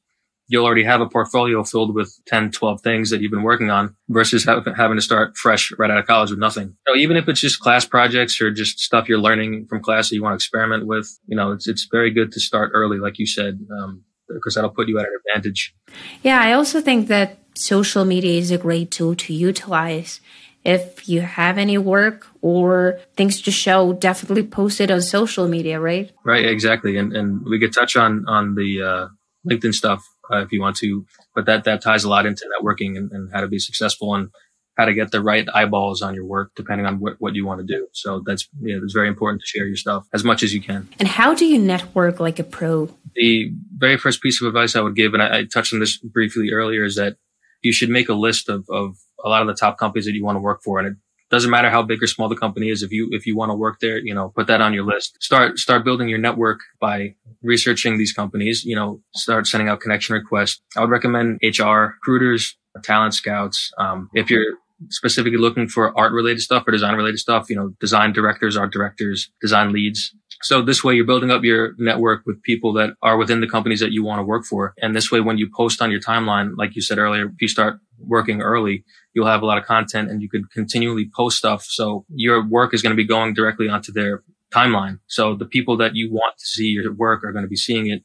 you'll 0.47 0.65
already 0.65 0.83
have 0.83 1.01
a 1.01 1.07
portfolio 1.07 1.63
filled 1.63 1.95
with 1.95 2.13
10, 2.27 2.51
12 2.51 2.81
things 2.81 3.09
that 3.09 3.21
you've 3.21 3.31
been 3.31 3.43
working 3.43 3.69
on 3.69 3.95
versus 4.09 4.45
having 4.45 4.97
to 4.97 5.01
start 5.01 5.35
fresh 5.37 5.71
right 5.77 5.89
out 5.89 5.97
of 5.97 6.05
college 6.05 6.29
with 6.29 6.39
nothing. 6.39 6.75
So 6.87 6.95
even 6.95 7.17
if 7.17 7.27
it's 7.27 7.39
just 7.39 7.59
class 7.59 7.85
projects 7.85 8.39
or 8.39 8.51
just 8.51 8.79
stuff 8.79 9.09
you're 9.09 9.19
learning 9.19 9.65
from 9.67 9.81
class 9.81 10.09
that 10.09 10.15
you 10.15 10.23
want 10.23 10.33
to 10.33 10.35
experiment 10.35 10.85
with, 10.85 11.07
you 11.27 11.35
know, 11.35 11.51
it's, 11.51 11.67
it's 11.67 11.87
very 11.91 12.11
good 12.11 12.31
to 12.33 12.39
start 12.39 12.71
early, 12.73 12.99
like 12.99 13.17
you 13.17 13.25
said, 13.25 13.59
um, 13.79 14.03
because 14.27 14.55
that'll 14.55 14.69
put 14.69 14.87
you 14.87 14.99
at 14.99 15.05
an 15.05 15.17
advantage. 15.25 15.73
Yeah. 16.21 16.39
I 16.39 16.53
also 16.53 16.81
think 16.81 17.07
that 17.07 17.39
social 17.55 18.05
media 18.05 18.39
is 18.39 18.51
a 18.51 18.57
great 18.57 18.91
tool 18.91 19.15
to 19.15 19.33
utilize. 19.33 20.19
If 20.63 21.07
you 21.07 21.21
have 21.21 21.59
any 21.59 21.77
work 21.77 22.27
or 22.41 22.99
things 23.15 23.41
to 23.43 23.51
show, 23.51 23.93
definitely 23.93 24.43
post 24.43 24.81
it 24.81 24.89
on 24.89 25.01
social 25.01 25.47
media, 25.47 25.79
right? 25.79 26.11
Right. 26.23 26.45
Exactly. 26.45 26.97
And, 26.97 27.15
and 27.15 27.45
we 27.45 27.59
could 27.59 27.73
touch 27.73 27.95
on, 27.95 28.25
on 28.27 28.55
the, 28.55 28.81
uh, 28.81 29.07
LinkedIn 29.49 29.73
stuff 29.73 30.03
uh, 30.31 30.37
if 30.37 30.51
you 30.51 30.61
want 30.61 30.75
to. 30.77 31.05
But 31.33 31.45
that 31.45 31.63
that 31.65 31.81
ties 31.81 32.03
a 32.03 32.09
lot 32.09 32.25
into 32.25 32.45
networking 32.59 32.97
and, 32.97 33.11
and, 33.11 33.31
how 33.33 33.41
to 33.41 33.47
be 33.47 33.59
successful 33.59 34.15
and 34.15 34.29
how 34.77 34.85
to 34.85 34.93
get 34.93 35.11
the 35.11 35.21
right 35.21 35.47
eyeballs 35.53 36.01
on 36.01 36.13
your 36.13 36.25
work 36.25 36.51
depending 36.55 36.85
on 36.85 36.99
what, 36.99 37.15
what 37.19 37.33
you 37.35 37.45
want 37.45 37.65
to 37.65 37.65
do. 37.65 37.87
So 37.93 38.21
that's 38.25 38.47
yeah, 38.61 38.77
it's 38.83 38.93
very 38.93 39.07
important 39.07 39.41
to 39.41 39.47
share 39.47 39.65
your 39.65 39.77
stuff 39.77 40.07
as 40.13 40.23
much 40.23 40.43
as 40.43 40.53
you 40.53 40.61
can. 40.61 40.87
And 40.99 41.07
how 41.07 41.33
do 41.33 41.45
you 41.45 41.57
network 41.57 42.19
like 42.19 42.39
a 42.39 42.43
pro? 42.43 42.89
The 43.15 43.51
very 43.77 43.97
first 43.97 44.21
piece 44.21 44.41
of 44.41 44.47
advice 44.47 44.75
I 44.75 44.81
would 44.81 44.95
give, 44.95 45.13
and 45.13 45.23
I, 45.23 45.39
I 45.39 45.43
touched 45.45 45.73
on 45.73 45.79
this 45.79 45.97
briefly 45.97 46.51
earlier, 46.51 46.83
is 46.83 46.95
that 46.95 47.17
you 47.61 47.71
should 47.71 47.89
make 47.89 48.09
a 48.09 48.13
list 48.13 48.49
of, 48.49 48.65
of 48.69 48.97
a 49.23 49.29
lot 49.29 49.41
of 49.41 49.47
the 49.47 49.53
top 49.53 49.77
companies 49.77 50.05
that 50.05 50.13
you 50.13 50.23
want 50.23 50.35
to 50.35 50.41
work 50.41 50.61
for. 50.63 50.79
And 50.79 50.87
it 50.89 50.97
doesn't 51.29 51.49
matter 51.49 51.69
how 51.69 51.81
big 51.81 52.01
or 52.03 52.07
small 52.07 52.29
the 52.29 52.35
company 52.35 52.69
is. 52.69 52.83
If 52.83 52.91
you, 52.91 53.09
if 53.11 53.25
you 53.25 53.35
want 53.35 53.49
to 53.49 53.55
work 53.55 53.79
there, 53.79 53.97
you 53.97 54.13
know, 54.13 54.31
put 54.35 54.47
that 54.47 54.61
on 54.61 54.73
your 54.73 54.85
list. 54.85 55.17
Start, 55.21 55.57
start 55.57 55.83
building 55.83 56.07
your 56.07 56.19
network 56.19 56.59
by 56.79 57.15
researching 57.41 57.97
these 57.97 58.13
companies, 58.13 58.63
you 58.63 58.75
know, 58.75 59.01
start 59.15 59.47
sending 59.47 59.69
out 59.69 59.79
connection 59.79 60.13
requests. 60.13 60.61
I 60.75 60.81
would 60.81 60.89
recommend 60.89 61.39
HR, 61.43 61.95
recruiters, 61.95 62.57
talent 62.83 63.13
scouts. 63.13 63.71
Um, 63.77 64.09
if 64.13 64.29
you're 64.29 64.55
specifically 64.89 65.37
looking 65.37 65.67
for 65.67 65.97
art 65.97 66.11
related 66.11 66.41
stuff 66.41 66.67
or 66.67 66.71
design 66.71 66.95
related 66.95 67.19
stuff, 67.19 67.49
you 67.49 67.55
know, 67.55 67.73
design 67.79 68.13
directors, 68.13 68.57
art 68.57 68.71
directors, 68.71 69.31
design 69.41 69.71
leads. 69.71 70.13
So 70.41 70.61
this 70.61 70.83
way 70.83 70.95
you're 70.95 71.05
building 71.05 71.31
up 71.31 71.43
your 71.43 71.73
network 71.77 72.23
with 72.25 72.41
people 72.43 72.73
that 72.73 72.91
are 73.01 73.17
within 73.17 73.39
the 73.39 73.47
companies 73.47 73.79
that 73.79 73.91
you 73.91 74.03
want 74.03 74.19
to 74.19 74.23
work 74.23 74.45
for. 74.45 74.73
And 74.81 74.95
this 74.95 75.11
way, 75.11 75.21
when 75.21 75.37
you 75.37 75.49
post 75.55 75.81
on 75.81 75.91
your 75.91 76.01
timeline, 76.01 76.51
like 76.57 76.75
you 76.75 76.81
said 76.81 76.97
earlier, 76.97 77.25
if 77.27 77.41
you 77.41 77.47
start 77.47 77.79
working 77.99 78.41
early, 78.41 78.83
you'll 79.15 79.25
have 79.25 79.41
a 79.41 79.45
lot 79.45 79.57
of 79.57 79.63
content 79.63 80.11
and 80.11 80.21
you 80.21 80.29
could 80.29 80.51
continually 80.51 81.09
post 81.15 81.37
stuff. 81.37 81.63
So 81.63 82.05
your 82.09 82.47
work 82.47 82.73
is 82.73 82.81
going 82.81 82.91
to 82.91 82.97
be 82.97 83.07
going 83.07 83.33
directly 83.33 83.69
onto 83.69 83.91
their 83.91 84.23
timeline. 84.53 84.99
So 85.07 85.35
the 85.35 85.45
people 85.45 85.77
that 85.77 85.95
you 85.95 86.11
want 86.11 86.37
to 86.37 86.45
see 86.45 86.67
your 86.67 86.93
work 86.93 87.23
are 87.23 87.31
going 87.31 87.45
to 87.45 87.49
be 87.49 87.55
seeing 87.55 87.87
it. 87.87 88.03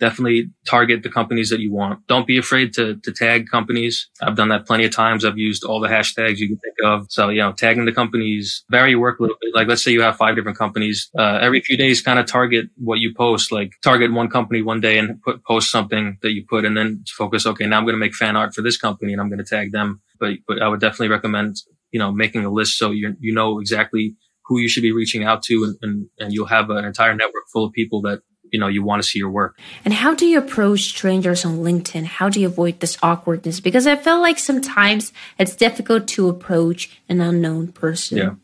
Definitely 0.00 0.50
target 0.66 1.02
the 1.02 1.10
companies 1.10 1.50
that 1.50 1.60
you 1.60 1.72
want. 1.72 2.04
Don't 2.08 2.26
be 2.26 2.38
afraid 2.38 2.72
to, 2.74 2.96
to 2.96 3.12
tag 3.12 3.48
companies. 3.48 4.08
I've 4.20 4.34
done 4.34 4.48
that 4.48 4.66
plenty 4.66 4.84
of 4.84 4.90
times. 4.90 5.24
I've 5.24 5.38
used 5.38 5.64
all 5.64 5.80
the 5.80 5.88
hashtags 5.88 6.38
you 6.38 6.48
can 6.48 6.58
think 6.58 6.76
of. 6.84 7.06
So, 7.08 7.28
you 7.28 7.40
know, 7.40 7.52
tagging 7.52 7.84
the 7.84 7.92
companies, 7.92 8.64
vary 8.70 8.90
your 8.90 9.00
work 9.00 9.20
a 9.20 9.22
little 9.22 9.36
bit. 9.40 9.54
Like, 9.54 9.68
let's 9.68 9.82
say 9.82 9.92
you 9.92 10.02
have 10.02 10.16
five 10.16 10.34
different 10.34 10.58
companies. 10.58 11.08
Uh, 11.16 11.38
every 11.40 11.60
few 11.60 11.76
days, 11.76 12.02
kind 12.02 12.18
of 12.18 12.26
target 12.26 12.66
what 12.76 12.98
you 12.98 13.14
post, 13.16 13.52
like 13.52 13.72
target 13.82 14.12
one 14.12 14.28
company 14.28 14.62
one 14.62 14.80
day 14.80 14.98
and 14.98 15.22
put, 15.22 15.44
post 15.44 15.70
something 15.70 16.18
that 16.22 16.32
you 16.32 16.44
put 16.48 16.64
and 16.64 16.76
then 16.76 17.04
focus. 17.16 17.46
Okay. 17.46 17.66
Now 17.66 17.78
I'm 17.78 17.84
going 17.84 17.94
to 17.94 17.98
make 18.00 18.14
fan 18.14 18.36
art 18.36 18.54
for 18.54 18.62
this 18.62 18.76
company 18.76 19.12
and 19.12 19.20
I'm 19.20 19.28
going 19.28 19.38
to 19.38 19.44
tag 19.44 19.72
them 19.72 20.00
but 20.22 20.34
but 20.46 20.62
I 20.62 20.68
would 20.68 20.80
definitely 20.80 21.08
recommend 21.08 21.56
you 21.90 21.98
know 21.98 22.12
making 22.12 22.44
a 22.44 22.50
list 22.50 22.78
so 22.78 22.90
you 22.92 23.14
you 23.20 23.34
know 23.34 23.58
exactly 23.58 24.16
who 24.46 24.58
you 24.58 24.68
should 24.68 24.82
be 24.82 24.92
reaching 24.92 25.24
out 25.24 25.42
to, 25.44 25.64
and 25.64 25.76
and, 25.82 26.06
and 26.18 26.32
you'll 26.32 26.46
have 26.46 26.70
an 26.70 26.84
entire 26.84 27.14
network 27.14 27.44
full 27.52 27.64
of 27.64 27.72
people 27.72 28.00
that 28.02 28.22
you 28.52 28.60
know, 28.60 28.68
you 28.68 28.82
want 28.84 29.02
to 29.02 29.08
see 29.08 29.18
your 29.18 29.30
work. 29.30 29.58
And 29.84 29.94
how 29.94 30.14
do 30.14 30.26
you 30.26 30.38
approach 30.38 30.82
strangers 30.82 31.44
on 31.44 31.58
LinkedIn? 31.58 32.04
How 32.04 32.28
do 32.28 32.38
you 32.38 32.46
avoid 32.46 32.80
this 32.80 32.98
awkwardness? 33.02 33.58
Because 33.60 33.86
I 33.86 33.96
feel 33.96 34.20
like 34.20 34.38
sometimes 34.38 35.12
it's 35.38 35.56
difficult 35.56 36.06
to 36.08 36.28
approach 36.28 37.00
an 37.08 37.20
unknown 37.20 37.72
person. 37.72 38.18
Yeah. 38.18 38.34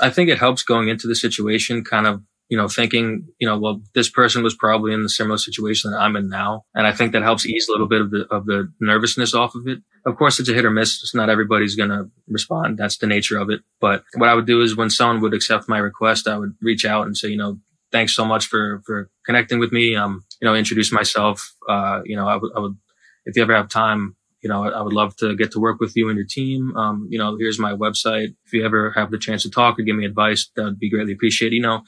I 0.00 0.10
think 0.10 0.30
it 0.30 0.38
helps 0.38 0.62
going 0.62 0.88
into 0.88 1.08
the 1.08 1.16
situation 1.16 1.82
kind 1.82 2.06
of, 2.06 2.22
you 2.48 2.56
know, 2.56 2.68
thinking, 2.68 3.26
you 3.38 3.46
know, 3.46 3.58
well, 3.58 3.82
this 3.94 4.08
person 4.08 4.42
was 4.42 4.54
probably 4.54 4.94
in 4.94 5.02
the 5.02 5.08
similar 5.08 5.36
situation 5.36 5.90
that 5.90 5.98
I'm 5.98 6.16
in 6.16 6.30
now. 6.30 6.64
And 6.72 6.86
I 6.86 6.92
think 6.92 7.12
that 7.12 7.22
helps 7.22 7.44
ease 7.44 7.68
a 7.68 7.72
little 7.72 7.88
bit 7.88 8.00
of 8.00 8.10
the, 8.10 8.26
of 8.30 8.46
the 8.46 8.72
nervousness 8.80 9.34
off 9.34 9.54
of 9.54 9.66
it. 9.66 9.80
Of 10.06 10.16
course, 10.16 10.38
it's 10.38 10.48
a 10.48 10.54
hit 10.54 10.64
or 10.64 10.70
miss. 10.70 11.02
It's 11.02 11.14
not 11.14 11.28
everybody's 11.28 11.74
going 11.74 11.90
to 11.90 12.08
respond. 12.28 12.78
That's 12.78 12.96
the 12.96 13.06
nature 13.06 13.38
of 13.38 13.50
it. 13.50 13.60
But 13.80 14.04
what 14.14 14.30
I 14.30 14.34
would 14.34 14.46
do 14.46 14.62
is 14.62 14.76
when 14.76 14.88
someone 14.88 15.20
would 15.20 15.34
accept 15.34 15.68
my 15.68 15.78
request, 15.78 16.28
I 16.28 16.38
would 16.38 16.54
reach 16.62 16.86
out 16.86 17.06
and 17.06 17.16
say, 17.16 17.28
you 17.28 17.36
know, 17.36 17.58
thanks 17.92 18.14
so 18.14 18.24
much 18.24 18.46
for, 18.46 18.82
for 18.86 19.10
connecting 19.24 19.58
with 19.58 19.72
me. 19.72 19.96
Um, 19.96 20.24
you 20.40 20.46
know, 20.46 20.54
introduce 20.54 20.92
myself. 20.92 21.54
Uh, 21.68 22.00
you 22.04 22.16
know, 22.16 22.26
I 22.26 22.36
would, 22.36 22.52
would, 22.54 22.76
if 23.24 23.36
you 23.36 23.42
ever 23.42 23.54
have 23.54 23.68
time, 23.68 24.16
you 24.42 24.48
know, 24.48 24.64
I 24.64 24.82
would 24.82 24.92
love 24.92 25.16
to 25.16 25.34
get 25.34 25.50
to 25.52 25.60
work 25.60 25.80
with 25.80 25.96
you 25.96 26.08
and 26.08 26.16
your 26.16 26.26
team. 26.26 26.76
Um, 26.76 27.08
you 27.10 27.18
know, 27.18 27.36
here's 27.36 27.58
my 27.58 27.72
website. 27.72 28.36
If 28.46 28.52
you 28.52 28.64
ever 28.64 28.92
have 28.92 29.10
the 29.10 29.18
chance 29.18 29.42
to 29.42 29.50
talk 29.50 29.78
or 29.78 29.82
give 29.82 29.96
me 29.96 30.04
advice, 30.04 30.50
that 30.54 30.64
would 30.64 30.78
be 30.78 30.90
greatly 30.90 31.12
appreciated. 31.12 31.56
You 31.56 31.62
know, 31.62 31.82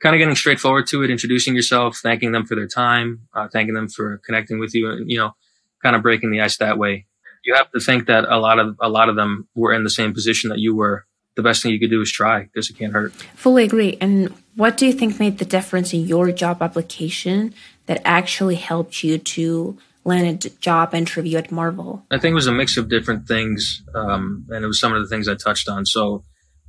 kind 0.00 0.14
of 0.14 0.18
getting 0.18 0.34
straightforward 0.34 0.86
to 0.88 1.02
it, 1.02 1.10
introducing 1.10 1.54
yourself, 1.54 1.98
thanking 2.02 2.32
them 2.32 2.46
for 2.46 2.54
their 2.54 2.68
time, 2.68 3.22
uh, 3.34 3.48
thanking 3.52 3.74
them 3.74 3.88
for 3.88 4.20
connecting 4.24 4.58
with 4.58 4.74
you 4.74 4.90
and, 4.90 5.10
you 5.10 5.18
know, 5.18 5.32
kind 5.82 5.96
of 5.96 6.02
breaking 6.02 6.30
the 6.30 6.40
ice 6.40 6.58
that 6.58 6.78
way. 6.78 7.06
You 7.44 7.54
have 7.54 7.70
to 7.72 7.80
think 7.80 8.06
that 8.06 8.24
a 8.24 8.38
lot 8.38 8.58
of, 8.58 8.76
a 8.80 8.88
lot 8.88 9.08
of 9.08 9.16
them 9.16 9.48
were 9.54 9.72
in 9.72 9.84
the 9.84 9.90
same 9.90 10.12
position 10.12 10.50
that 10.50 10.58
you 10.58 10.76
were. 10.76 11.06
The 11.36 11.42
best 11.42 11.62
thing 11.62 11.72
you 11.72 11.78
could 11.78 11.90
do 11.90 12.00
is 12.00 12.10
try 12.10 12.44
because 12.44 12.70
it 12.70 12.78
can't 12.78 12.92
hurt. 12.92 13.12
Fully 13.34 13.64
agree. 13.64 13.98
And 14.00 14.32
what 14.56 14.76
do 14.76 14.86
you 14.86 14.92
think 14.92 15.20
made 15.20 15.38
the 15.38 15.44
difference 15.44 15.92
in 15.92 16.00
your 16.06 16.32
job 16.32 16.62
application 16.62 17.54
that 17.86 18.00
actually 18.04 18.56
helped 18.56 19.04
you 19.04 19.18
to 19.18 19.78
land 20.04 20.46
a 20.46 20.50
job 20.50 20.94
interview 20.94 21.36
at 21.36 21.52
Marvel? 21.52 22.06
I 22.10 22.18
think 22.18 22.32
it 22.32 22.36
was 22.36 22.46
a 22.46 22.52
mix 22.52 22.76
of 22.76 22.88
different 22.88 23.28
things, 23.28 23.82
um, 23.94 24.46
and 24.50 24.64
it 24.64 24.66
was 24.66 24.80
some 24.80 24.94
of 24.94 25.02
the 25.02 25.08
things 25.08 25.28
I 25.28 25.34
touched 25.34 25.68
on. 25.68 25.84
So 25.84 26.24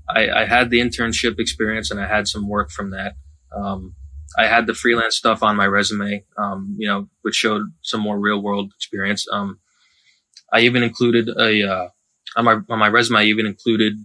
I, 0.10 0.30
I, 0.30 0.46
had 0.46 0.70
the 0.70 0.80
internship 0.80 1.40
experience, 1.40 1.92
and 1.92 2.00
I 2.00 2.08
had 2.08 2.28
some 2.28 2.48
work 2.48 2.72
from 2.72 2.92
that. 2.92 3.14
Um, 3.56 3.96
I 4.38 4.48
had 4.48 4.68
the 4.68 4.74
freelance 4.74 5.16
stuff 5.16 5.44
on 5.44 5.56
my 5.56 5.66
resume, 5.66 6.26
um, 6.38 6.76
you 6.78 6.88
know, 6.88 7.10
which 7.22 7.36
showed 7.36 7.64
some 7.82 8.02
more 8.02 8.20
real 8.20 8.42
world 8.42 8.72
experience. 8.76 9.26
Um, 9.32 9.60
I 10.52 10.62
even 10.62 10.84
included 10.84 11.30
a 11.30 11.70
uh, 11.70 11.90
on 12.36 12.46
my 12.46 12.60
on 12.70 12.80
my 12.80 12.90
resume. 12.90 13.20
I 13.20 13.24
even 13.24 13.46
included 13.46 13.98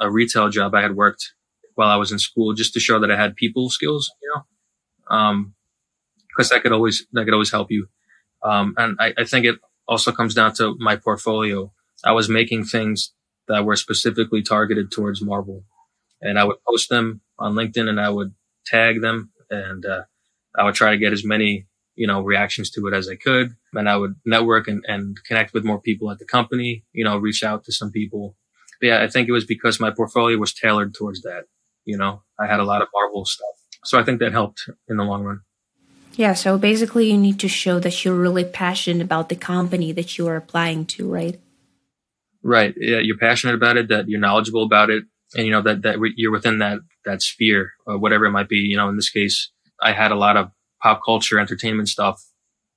a 0.00 0.10
retail 0.10 0.48
job 0.48 0.74
I 0.74 0.82
had 0.82 0.96
worked 0.96 1.34
while 1.74 1.88
I 1.88 1.96
was 1.96 2.12
in 2.12 2.18
school, 2.18 2.54
just 2.54 2.74
to 2.74 2.80
show 2.80 2.98
that 3.00 3.10
I 3.10 3.16
had 3.16 3.36
people 3.36 3.70
skills, 3.70 4.10
you 4.22 4.32
know, 4.34 5.16
um, 5.16 5.54
that 6.38 6.62
could 6.62 6.72
always 6.72 7.06
that 7.12 7.24
could 7.24 7.34
always 7.34 7.50
help 7.50 7.70
you. 7.70 7.88
Um, 8.42 8.74
and 8.78 8.96
I, 8.98 9.12
I, 9.18 9.24
think 9.24 9.44
it 9.44 9.56
also 9.86 10.12
comes 10.12 10.34
down 10.34 10.54
to 10.54 10.74
my 10.78 10.96
portfolio. 10.96 11.72
I 12.02 12.12
was 12.12 12.30
making 12.30 12.64
things 12.64 13.12
that 13.48 13.66
were 13.66 13.76
specifically 13.76 14.42
targeted 14.42 14.90
towards 14.90 15.20
Marvel 15.20 15.64
and 16.22 16.38
I 16.38 16.44
would 16.44 16.62
post 16.66 16.88
them 16.88 17.20
on 17.38 17.54
LinkedIn 17.54 17.88
and 17.88 18.00
I 18.00 18.08
would 18.10 18.34
tag 18.66 19.00
them 19.00 19.32
and, 19.50 19.84
uh, 19.84 20.02
I 20.56 20.64
would 20.64 20.74
try 20.74 20.92
to 20.92 20.98
get 20.98 21.12
as 21.12 21.24
many, 21.24 21.66
you 21.94 22.06
know, 22.06 22.22
reactions 22.22 22.70
to 22.70 22.86
it 22.86 22.94
as 22.94 23.08
I 23.08 23.16
could. 23.16 23.54
And 23.74 23.88
I 23.88 23.96
would 23.96 24.16
network 24.24 24.68
and, 24.68 24.84
and 24.86 25.16
connect 25.24 25.52
with 25.52 25.64
more 25.64 25.80
people 25.80 26.10
at 26.10 26.18
the 26.18 26.24
company, 26.24 26.84
you 26.92 27.04
know, 27.04 27.18
reach 27.18 27.42
out 27.44 27.64
to 27.64 27.72
some 27.72 27.90
people. 27.90 28.36
Yeah, 28.80 29.02
I 29.02 29.08
think 29.08 29.28
it 29.28 29.32
was 29.32 29.44
because 29.44 29.80
my 29.80 29.90
portfolio 29.90 30.38
was 30.38 30.54
tailored 30.54 30.94
towards 30.94 31.22
that. 31.22 31.44
You 31.84 31.98
know, 31.98 32.22
I 32.38 32.46
had 32.46 32.60
a 32.60 32.64
lot 32.64 32.82
of 32.82 32.88
Marvel 32.94 33.24
stuff. 33.24 33.46
So 33.84 33.98
I 33.98 34.02
think 34.02 34.20
that 34.20 34.32
helped 34.32 34.68
in 34.88 34.96
the 34.96 35.04
long 35.04 35.24
run. 35.24 35.40
Yeah, 36.16 36.34
so 36.34 36.58
basically, 36.58 37.10
you 37.10 37.16
need 37.16 37.38
to 37.40 37.48
show 37.48 37.78
that 37.80 38.04
you're 38.04 38.14
really 38.14 38.44
passionate 38.44 39.02
about 39.02 39.28
the 39.28 39.36
company 39.36 39.92
that 39.92 40.18
you 40.18 40.26
are 40.26 40.36
applying 40.36 40.84
to, 40.86 41.10
right? 41.10 41.40
Right. 42.42 42.74
Yeah, 42.76 42.98
you're 42.98 43.16
passionate 43.16 43.54
about 43.54 43.76
it, 43.76 43.88
that 43.88 44.08
you're 44.08 44.20
knowledgeable 44.20 44.64
about 44.64 44.90
it, 44.90 45.04
and 45.34 45.46
you 45.46 45.52
know 45.52 45.62
that 45.62 45.82
that 45.82 45.98
you're 46.16 46.32
within 46.32 46.58
that 46.58 46.80
that 47.04 47.22
sphere, 47.22 47.72
or 47.86 47.98
whatever 47.98 48.26
it 48.26 48.32
might 48.32 48.48
be. 48.48 48.58
You 48.58 48.76
know, 48.76 48.88
in 48.88 48.96
this 48.96 49.10
case, 49.10 49.50
I 49.80 49.92
had 49.92 50.10
a 50.10 50.16
lot 50.16 50.36
of 50.36 50.50
pop 50.82 51.02
culture, 51.04 51.38
entertainment 51.38 51.88
stuff 51.88 52.22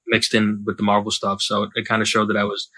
mixed 0.08 0.34
in 0.34 0.64
with 0.66 0.78
the 0.78 0.84
Marvel 0.84 1.12
stuff, 1.12 1.42
so 1.42 1.64
it, 1.64 1.70
it 1.76 1.88
kind 1.88 2.02
of 2.02 2.08
showed 2.08 2.30
that 2.30 2.38
I 2.38 2.44
was 2.44 2.70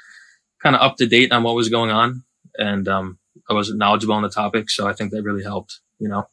kind 0.62 0.76
of 0.76 0.82
up 0.82 0.98
to 0.98 1.08
date 1.08 1.32
on 1.32 1.44
what 1.44 1.56
was 1.56 1.70
going 1.70 1.92
on, 1.92 2.24
and 2.58 2.88
um, 2.88 3.20
I 3.50 3.54
was 3.54 3.74
knowledgeable 3.74 4.16
on 4.16 4.24
the 4.24 4.30
topic. 4.30 4.70
So 4.70 4.88
I 4.88 4.94
think 4.94 5.12
that 5.12 5.24
really 5.24 5.44
helped. 5.44 5.80
You 6.00 6.10
know. 6.10 6.28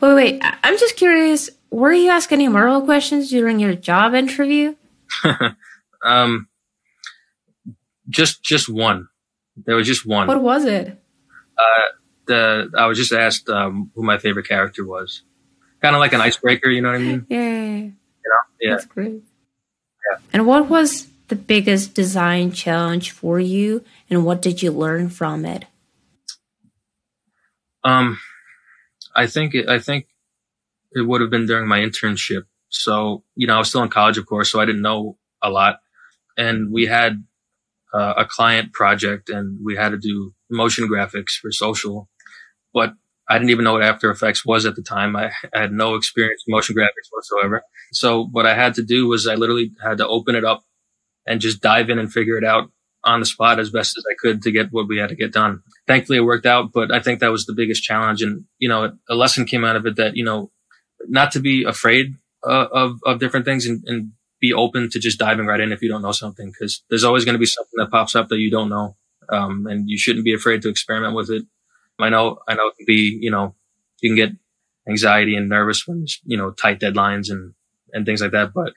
Wait, 0.00 0.14
wait. 0.14 0.42
I'm 0.42 0.78
just 0.78 0.96
curious. 0.96 1.50
Were 1.70 1.92
you 1.92 2.10
asked 2.10 2.32
any 2.32 2.48
Marvel 2.48 2.82
questions 2.82 3.30
during 3.30 3.58
your 3.58 3.74
job 3.74 4.14
interview? 4.14 4.74
um, 6.04 6.48
just 8.08 8.42
just 8.42 8.68
one. 8.68 9.08
There 9.66 9.76
was 9.76 9.86
just 9.86 10.06
one. 10.06 10.28
What 10.28 10.42
was 10.42 10.64
it? 10.64 11.02
Uh, 11.58 11.82
the 12.26 12.70
I 12.78 12.86
was 12.86 12.96
just 12.96 13.12
asked 13.12 13.48
um, 13.48 13.90
who 13.94 14.02
my 14.02 14.18
favorite 14.18 14.46
character 14.46 14.86
was. 14.86 15.22
Kind 15.82 15.94
of 15.94 16.00
like 16.00 16.12
an 16.12 16.20
icebreaker, 16.20 16.70
you 16.70 16.82
know 16.82 16.90
what 16.90 17.00
I 17.00 17.02
mean? 17.02 17.26
Yeah. 17.28 17.38
You 17.38 17.84
know? 17.84 18.40
Yeah. 18.60 18.70
That's 18.70 18.86
great. 18.86 19.22
Yeah. 20.10 20.18
And 20.32 20.46
what 20.46 20.68
was 20.68 21.07
the 21.28 21.36
biggest 21.36 21.94
design 21.94 22.52
challenge 22.52 23.10
for 23.10 23.38
you, 23.38 23.84
and 24.10 24.24
what 24.24 24.42
did 24.42 24.62
you 24.62 24.70
learn 24.70 25.08
from 25.08 25.44
it? 25.44 25.66
Um, 27.84 28.18
I 29.14 29.26
think 29.26 29.54
it, 29.54 29.68
I 29.68 29.78
think 29.78 30.06
it 30.92 31.02
would 31.02 31.20
have 31.20 31.30
been 31.30 31.46
during 31.46 31.68
my 31.68 31.80
internship. 31.80 32.42
So, 32.68 33.24
you 33.34 33.46
know, 33.46 33.56
I 33.56 33.58
was 33.58 33.68
still 33.68 33.82
in 33.82 33.88
college, 33.88 34.18
of 34.18 34.26
course, 34.26 34.50
so 34.50 34.60
I 34.60 34.66
didn't 34.66 34.82
know 34.82 35.16
a 35.42 35.50
lot. 35.50 35.80
And 36.36 36.72
we 36.72 36.86
had 36.86 37.24
uh, 37.94 38.14
a 38.18 38.24
client 38.24 38.72
project 38.72 39.28
and 39.30 39.58
we 39.64 39.76
had 39.76 39.90
to 39.90 39.98
do 39.98 40.34
motion 40.50 40.88
graphics 40.88 41.32
for 41.40 41.50
social, 41.50 42.08
but 42.72 42.94
I 43.28 43.38
didn't 43.38 43.50
even 43.50 43.64
know 43.64 43.74
what 43.74 43.82
After 43.82 44.10
Effects 44.10 44.44
was 44.44 44.64
at 44.64 44.76
the 44.76 44.82
time. 44.82 45.14
I, 45.14 45.30
I 45.54 45.60
had 45.60 45.72
no 45.72 45.94
experience 45.94 46.44
in 46.46 46.52
motion 46.52 46.74
graphics 46.74 47.08
whatsoever. 47.10 47.62
So 47.92 48.26
what 48.30 48.46
I 48.46 48.54
had 48.54 48.74
to 48.74 48.82
do 48.82 49.06
was 49.06 49.26
I 49.26 49.34
literally 49.34 49.72
had 49.82 49.98
to 49.98 50.08
open 50.08 50.34
it 50.34 50.44
up 50.44 50.62
and 51.28 51.40
just 51.40 51.60
dive 51.60 51.90
in 51.90 51.98
and 51.98 52.12
figure 52.12 52.38
it 52.38 52.44
out 52.44 52.70
on 53.04 53.20
the 53.20 53.26
spot 53.26 53.60
as 53.60 53.70
best 53.70 53.96
as 53.96 54.04
I 54.10 54.14
could 54.18 54.42
to 54.42 54.50
get 54.50 54.72
what 54.72 54.88
we 54.88 54.98
had 54.98 55.10
to 55.10 55.14
get 55.14 55.32
done. 55.32 55.62
Thankfully, 55.86 56.18
it 56.18 56.22
worked 56.22 56.46
out, 56.46 56.72
but 56.72 56.90
I 56.90 57.00
think 57.00 57.20
that 57.20 57.30
was 57.30 57.46
the 57.46 57.54
biggest 57.54 57.84
challenge. 57.84 58.22
And, 58.22 58.44
you 58.58 58.68
know, 58.68 58.92
a 59.08 59.14
lesson 59.14 59.44
came 59.44 59.64
out 59.64 59.76
of 59.76 59.86
it 59.86 59.96
that, 59.96 60.16
you 60.16 60.24
know, 60.24 60.50
not 61.06 61.30
to 61.32 61.40
be 61.40 61.62
afraid 61.64 62.14
uh, 62.44 62.66
of, 62.72 62.98
of 63.06 63.20
different 63.20 63.46
things 63.46 63.66
and, 63.66 63.84
and 63.86 64.12
be 64.40 64.52
open 64.52 64.90
to 64.90 64.98
just 64.98 65.18
diving 65.18 65.46
right 65.46 65.60
in 65.60 65.72
if 65.72 65.80
you 65.80 65.88
don't 65.88 66.02
know 66.02 66.12
something, 66.12 66.50
because 66.50 66.82
there's 66.90 67.04
always 67.04 67.24
going 67.24 67.34
to 67.34 67.38
be 67.38 67.46
something 67.46 67.76
that 67.76 67.90
pops 67.90 68.16
up 68.16 68.28
that 68.28 68.38
you 68.38 68.50
don't 68.50 68.68
know. 68.68 68.96
Um, 69.30 69.66
and 69.66 69.88
you 69.88 69.98
shouldn't 69.98 70.24
be 70.24 70.34
afraid 70.34 70.62
to 70.62 70.68
experiment 70.68 71.14
with 71.14 71.30
it. 71.30 71.44
I 71.98 72.08
know, 72.08 72.38
I 72.48 72.54
know 72.54 72.68
it 72.68 72.76
can 72.76 72.86
be, 72.86 73.18
you 73.20 73.30
know, 73.30 73.54
you 74.00 74.08
can 74.10 74.16
get 74.16 74.32
anxiety 74.88 75.36
and 75.36 75.48
nervous 75.48 75.86
when 75.86 76.06
you 76.24 76.36
know, 76.36 76.50
tight 76.50 76.80
deadlines 76.80 77.30
and, 77.30 77.54
and 77.92 78.06
things 78.06 78.22
like 78.22 78.32
that. 78.32 78.52
But, 78.54 78.72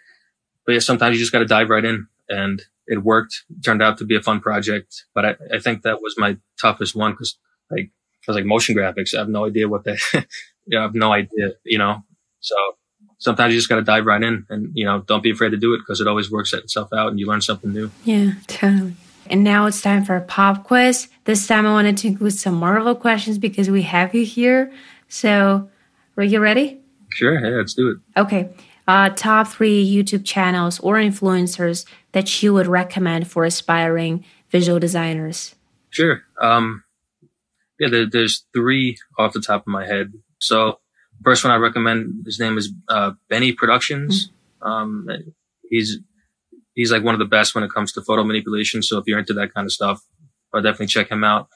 but 0.65 0.73
yeah, 0.73 0.79
sometimes 0.79 1.15
you 1.15 1.19
just 1.21 1.31
got 1.31 1.39
to 1.39 1.45
dive 1.45 1.69
right 1.69 1.85
in 1.85 2.07
and 2.31 2.63
it 2.87 3.03
worked. 3.03 3.43
It 3.49 3.63
turned 3.63 3.81
out 3.81 3.97
to 3.99 4.05
be 4.05 4.15
a 4.15 4.21
fun 4.21 4.39
project, 4.39 5.05
but 5.13 5.25
I, 5.25 5.35
I 5.53 5.59
think 5.59 5.83
that 5.83 6.01
was 6.01 6.15
my 6.17 6.37
toughest 6.59 6.95
one 6.95 7.11
because 7.11 7.37
like, 7.69 7.91
I 8.27 8.31
was 8.31 8.35
like 8.35 8.45
motion 8.45 8.75
graphics. 8.75 9.13
I 9.13 9.19
have 9.19 9.29
no 9.29 9.45
idea 9.45 9.67
what 9.67 9.83
that, 9.83 9.99
you 10.13 10.77
know, 10.77 10.79
I 10.79 10.81
have 10.83 10.95
no 10.95 11.11
idea, 11.11 11.51
you 11.63 11.77
know, 11.77 12.03
so 12.39 12.55
sometimes 13.19 13.53
you 13.53 13.59
just 13.59 13.69
got 13.69 13.75
to 13.75 13.83
dive 13.83 14.05
right 14.05 14.21
in 14.21 14.45
and, 14.49 14.71
you 14.73 14.85
know, 14.85 15.01
don't 15.01 15.23
be 15.23 15.31
afraid 15.31 15.49
to 15.49 15.57
do 15.57 15.73
it 15.73 15.79
because 15.79 16.01
it 16.01 16.07
always 16.07 16.31
works 16.31 16.53
itself 16.53 16.91
out 16.91 17.09
and 17.09 17.19
you 17.19 17.27
learn 17.27 17.41
something 17.41 17.71
new. 17.71 17.91
Yeah, 18.03 18.33
totally. 18.47 18.95
And 19.27 19.43
now 19.43 19.65
it's 19.67 19.81
time 19.81 20.03
for 20.03 20.15
a 20.15 20.21
pop 20.21 20.63
quiz. 20.63 21.07
This 21.25 21.47
time 21.47 21.65
I 21.65 21.71
wanted 21.71 21.97
to 21.97 22.07
include 22.07 22.33
some 22.33 22.55
Marvel 22.55 22.95
questions 22.95 23.37
because 23.37 23.69
we 23.69 23.83
have 23.83 24.13
you 24.13 24.25
here. 24.25 24.73
So, 25.07 25.69
are 26.17 26.23
you 26.23 26.39
ready? 26.39 26.79
Sure. 27.11 27.33
Yeah, 27.39 27.57
let's 27.57 27.73
do 27.73 27.89
it. 27.89 28.19
Okay. 28.19 28.49
Uh, 28.87 29.09
top 29.09 29.47
three 29.47 29.85
YouTube 29.85 30.25
channels 30.25 30.79
or 30.79 30.95
influencers 30.95 31.85
that 32.11 32.41
you 32.43 32.53
would 32.53 32.67
recommend 32.67 33.27
for 33.29 33.45
aspiring 33.45 34.25
visual 34.49 34.79
designers? 34.79 35.55
Sure. 35.89 36.23
Um, 36.39 36.83
yeah, 37.79 37.89
there, 37.89 38.09
there's 38.09 38.45
three 38.53 38.97
off 39.17 39.33
the 39.33 39.41
top 39.41 39.61
of 39.61 39.67
my 39.67 39.85
head. 39.85 40.13
So 40.39 40.79
first 41.23 41.43
one 41.43 41.51
I 41.51 41.57
recommend, 41.57 42.23
his 42.25 42.39
name 42.39 42.57
is 42.57 42.71
uh, 42.89 43.11
Benny 43.29 43.53
Productions. 43.53 44.29
Mm-hmm. 44.61 44.67
Um, 44.67 45.07
he's 45.69 45.99
he's 46.75 46.91
like 46.91 47.03
one 47.03 47.15
of 47.15 47.19
the 47.19 47.25
best 47.25 47.55
when 47.55 47.63
it 47.63 47.71
comes 47.71 47.91
to 47.93 48.01
photo 48.01 48.23
manipulation. 48.23 48.81
So 48.83 48.97
if 48.97 49.05
you're 49.07 49.19
into 49.19 49.33
that 49.33 49.53
kind 49.53 49.65
of 49.65 49.71
stuff, 49.71 50.01
I'll 50.53 50.61
definitely 50.61 50.87
check 50.87 51.09
him 51.09 51.23
out. 51.23 51.47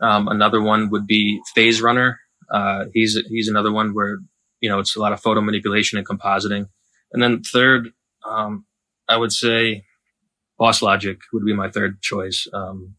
Um, 0.00 0.28
another 0.28 0.60
one 0.60 0.90
would 0.90 1.06
be 1.06 1.40
Phase 1.54 1.80
Runner. 1.80 2.20
Uh, 2.50 2.86
he's 2.92 3.18
he's 3.28 3.48
another 3.48 3.72
one 3.72 3.94
where 3.94 4.18
you 4.60 4.68
know 4.68 4.78
it's 4.78 4.96
a 4.96 5.00
lot 5.00 5.12
of 5.12 5.20
photo 5.20 5.40
manipulation 5.40 5.98
and 5.98 6.06
compositing. 6.06 6.68
And 7.12 7.22
then 7.22 7.42
third, 7.42 7.90
um, 8.24 8.66
I 9.08 9.16
would 9.16 9.32
say 9.32 9.84
Boss 10.60 10.82
Logic 10.82 11.18
would 11.32 11.46
be 11.46 11.54
my 11.54 11.70
third 11.70 12.02
choice. 12.02 12.46
Um, 12.52 12.94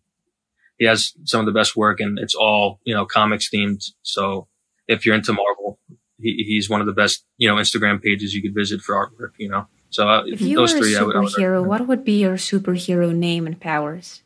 he 0.79 0.85
has 0.85 1.13
some 1.25 1.41
of 1.41 1.45
the 1.45 1.51
best 1.51 1.75
work 1.77 1.99
and 1.99 2.17
it's 2.17 2.33
all, 2.33 2.79
you 2.85 2.95
know, 2.95 3.05
comics 3.05 3.51
themed. 3.53 3.91
So 4.01 4.47
if 4.87 5.05
you're 5.05 5.13
into 5.13 5.31
Marvel, 5.31 5.77
he, 6.19 6.43
he's 6.47 6.71
one 6.71 6.81
of 6.81 6.87
the 6.87 6.93
best, 6.93 7.23
you 7.37 7.47
know, 7.47 7.57
Instagram 7.57 8.01
pages 8.01 8.33
you 8.33 8.41
could 8.41 8.55
visit 8.55 8.81
for 8.81 8.95
artwork, 8.95 9.33
you 9.37 9.47
know. 9.47 9.67
So 9.91 10.09
uh, 10.09 10.23
If 10.25 10.41
you 10.41 10.55
those 10.55 10.73
were 10.73 10.79
a 10.79 10.81
three, 10.81 10.97
I 10.97 11.03
would, 11.03 11.15
I 11.15 11.19
would 11.19 11.33
superhero, 11.33 11.63
what 11.63 11.87
would 11.87 12.03
be 12.03 12.19
your 12.19 12.35
superhero 12.35 13.13
name 13.13 13.45
and 13.45 13.59
powers? 13.59 14.23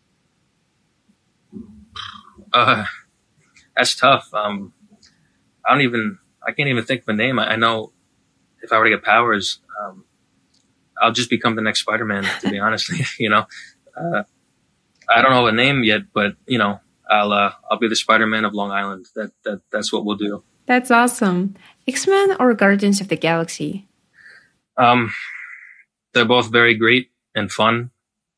Uh, 2.53 2.85
that's 3.75 3.97
tough. 3.97 4.33
Um, 4.33 4.71
I 5.67 5.73
don't 5.73 5.81
even, 5.81 6.19
I 6.47 6.53
can't 6.53 6.69
even 6.69 6.85
think 6.85 7.01
of 7.01 7.09
a 7.09 7.13
name. 7.13 7.37
I, 7.37 7.47
I 7.51 7.55
know 7.57 7.91
if 8.61 8.71
I 8.71 8.77
were 8.77 8.85
to 8.85 8.91
get 8.91 9.03
powers, 9.03 9.59
um, 9.83 10.05
I'll 11.01 11.11
just 11.11 11.29
become 11.29 11.55
the 11.55 11.61
next 11.61 11.81
Spider-Man, 11.81 12.25
to 12.41 12.49
be 12.49 12.59
honest, 12.59 12.91
you 13.19 13.29
know, 13.29 13.45
uh, 13.97 14.23
I 15.09 15.21
don't 15.21 15.31
know 15.31 15.47
a 15.47 15.51
name 15.51 15.83
yet, 15.83 16.01
but 16.13 16.35
you 16.47 16.57
know, 16.57 16.79
I'll, 17.09 17.31
uh, 17.31 17.51
I'll 17.69 17.79
be 17.79 17.87
the 17.87 17.95
Spider-Man 17.95 18.45
of 18.45 18.53
Long 18.53 18.71
Island. 18.71 19.05
That, 19.15 19.31
that, 19.43 19.61
that's 19.71 19.93
what 19.93 20.05
we'll 20.05 20.17
do. 20.17 20.43
That's 20.65 20.89
awesome. 20.89 21.55
X 21.87 22.07
Men 22.07 22.35
or 22.39 22.53
Guardians 22.53 23.01
of 23.01 23.07
the 23.07 23.15
Galaxy? 23.15 23.87
Um, 24.77 25.13
they're 26.13 26.25
both 26.25 26.51
very 26.51 26.75
great 26.75 27.11
and 27.35 27.51
fun, 27.51 27.91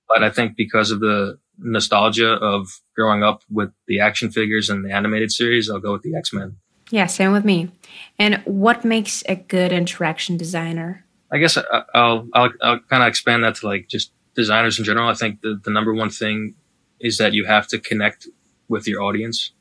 but 0.09 0.23
I 0.23 0.29
think 0.29 0.57
because 0.57 0.91
of 0.91 0.99
the 0.99 1.39
nostalgia 1.57 2.33
of 2.33 2.67
growing 2.95 3.23
up 3.23 3.43
with 3.49 3.71
the 3.87 3.99
action 3.99 4.29
figures 4.29 4.69
and 4.69 4.83
the 4.83 4.91
animated 4.91 5.31
series, 5.31 5.69
I'll 5.69 5.79
go 5.79 5.93
with 5.93 6.03
the 6.03 6.15
X-Men. 6.15 6.57
Yeah, 6.91 7.07
same 7.07 7.31
with 7.31 7.45
me. 7.45 7.71
And 8.19 8.41
what 8.45 8.85
makes 8.85 9.23
a 9.27 9.35
good 9.35 9.71
interaction 9.71 10.37
designer? 10.37 11.03
I 11.31 11.38
guess 11.38 11.57
I, 11.57 11.84
I'll 11.93 12.27
I'll, 12.34 12.50
I'll 12.62 12.79
kind 12.79 13.03
of 13.03 13.07
expand 13.07 13.43
that 13.43 13.55
to 13.55 13.67
like 13.67 13.88
just 13.88 14.12
designers 14.36 14.79
in 14.79 14.86
general. 14.86 15.10
I 15.10 15.13
think 15.13 15.41
the, 15.41 15.60
the 15.63 15.72
number 15.72 15.93
one 15.93 16.10
thing 16.10 16.55
is 17.00 17.17
that 17.17 17.34
you 17.34 17.46
have 17.46 17.67
to 17.67 17.79
connect 17.79 18.27
with 18.69 18.88
your 18.88 19.01
audience, 19.01 19.51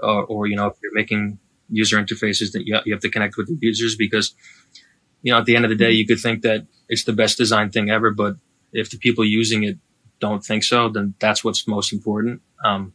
or, 0.00 0.24
or 0.24 0.46
you 0.46 0.56
know, 0.56 0.66
if 0.66 0.74
you're 0.82 0.94
making 0.94 1.38
user 1.70 1.96
interfaces, 2.02 2.52
that 2.52 2.66
you, 2.66 2.78
you 2.84 2.92
have 2.92 3.02
to 3.02 3.10
connect 3.10 3.36
with 3.36 3.48
the 3.48 3.58
users 3.60 3.96
because 3.96 4.34
you 5.22 5.32
know 5.32 5.38
at 5.38 5.44
the 5.44 5.56
end 5.56 5.64
of 5.64 5.68
the 5.68 5.76
day, 5.76 5.90
mm-hmm. 5.90 5.98
you 5.98 6.06
could 6.06 6.20
think 6.20 6.42
that 6.42 6.66
it's 6.88 7.04
the 7.04 7.12
best 7.12 7.36
design 7.38 7.70
thing 7.70 7.90
ever, 7.90 8.10
but 8.10 8.36
if 8.72 8.90
the 8.90 8.98
people 8.98 9.24
using 9.24 9.64
it 9.64 9.78
don't 10.20 10.44
think 10.44 10.64
so, 10.64 10.88
then 10.88 11.14
that's 11.20 11.44
what's 11.44 11.66
most 11.68 11.92
important. 11.92 12.40
Um, 12.64 12.94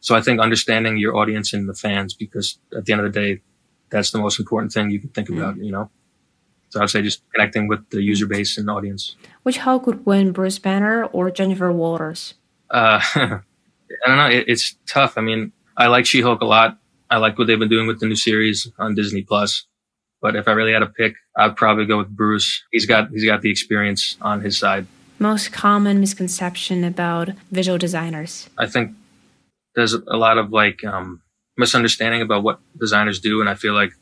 so 0.00 0.14
I 0.14 0.20
think 0.20 0.40
understanding 0.40 0.96
your 0.96 1.16
audience 1.16 1.52
and 1.52 1.68
the 1.68 1.74
fans, 1.74 2.14
because 2.14 2.58
at 2.76 2.84
the 2.84 2.92
end 2.92 3.02
of 3.02 3.12
the 3.12 3.20
day, 3.20 3.42
that's 3.90 4.10
the 4.10 4.18
most 4.18 4.38
important 4.38 4.72
thing 4.72 4.90
you 4.90 5.00
can 5.00 5.10
think 5.10 5.28
mm-hmm. 5.28 5.40
about. 5.40 5.56
You 5.58 5.72
know. 5.72 5.90
So 6.70 6.82
I'd 6.82 6.90
say 6.90 7.02
just 7.02 7.22
connecting 7.32 7.68
with 7.68 7.88
the 7.90 8.02
user 8.02 8.26
base 8.26 8.58
and 8.58 8.68
audience. 8.68 9.16
Which 9.42 9.58
Hulk 9.58 9.86
would 9.86 10.04
win, 10.04 10.32
Bruce 10.32 10.58
Banner 10.58 11.04
or 11.06 11.30
Jennifer 11.30 11.72
Walters? 11.72 12.34
Uh, 12.70 13.00
I 13.14 13.40
don't 14.06 14.16
know. 14.16 14.28
It, 14.28 14.44
it's 14.48 14.76
tough. 14.86 15.16
I 15.16 15.22
mean, 15.22 15.52
I 15.76 15.86
like 15.86 16.06
She-Hulk 16.06 16.40
a 16.40 16.44
lot. 16.44 16.78
I 17.10 17.16
like 17.16 17.38
what 17.38 17.46
they've 17.46 17.58
been 17.58 17.70
doing 17.70 17.86
with 17.86 18.00
the 18.00 18.06
new 18.06 18.16
series 18.16 18.70
on 18.78 18.94
Disney 18.94 19.22
Plus. 19.22 19.64
But 20.20 20.36
if 20.36 20.48
I 20.48 20.52
really 20.52 20.72
had 20.72 20.80
to 20.80 20.86
pick, 20.86 21.14
I'd 21.36 21.56
probably 21.56 21.86
go 21.86 21.98
with 21.98 22.08
Bruce. 22.08 22.64
He's 22.72 22.86
got 22.86 23.10
he's 23.10 23.24
got 23.24 23.40
the 23.40 23.50
experience 23.50 24.16
on 24.20 24.40
his 24.40 24.58
side. 24.58 24.86
Most 25.18 25.52
common 25.52 26.00
misconception 26.00 26.84
about 26.84 27.30
visual 27.50 27.78
designers. 27.78 28.48
I 28.58 28.66
think 28.66 28.92
there's 29.74 29.94
a 29.94 30.16
lot 30.16 30.38
of 30.38 30.50
like 30.52 30.84
um, 30.84 31.22
misunderstanding 31.56 32.20
about 32.20 32.42
what 32.42 32.58
designers 32.78 33.20
do, 33.20 33.40
and 33.40 33.48
I 33.48 33.54
feel 33.54 33.74
like 33.74 33.92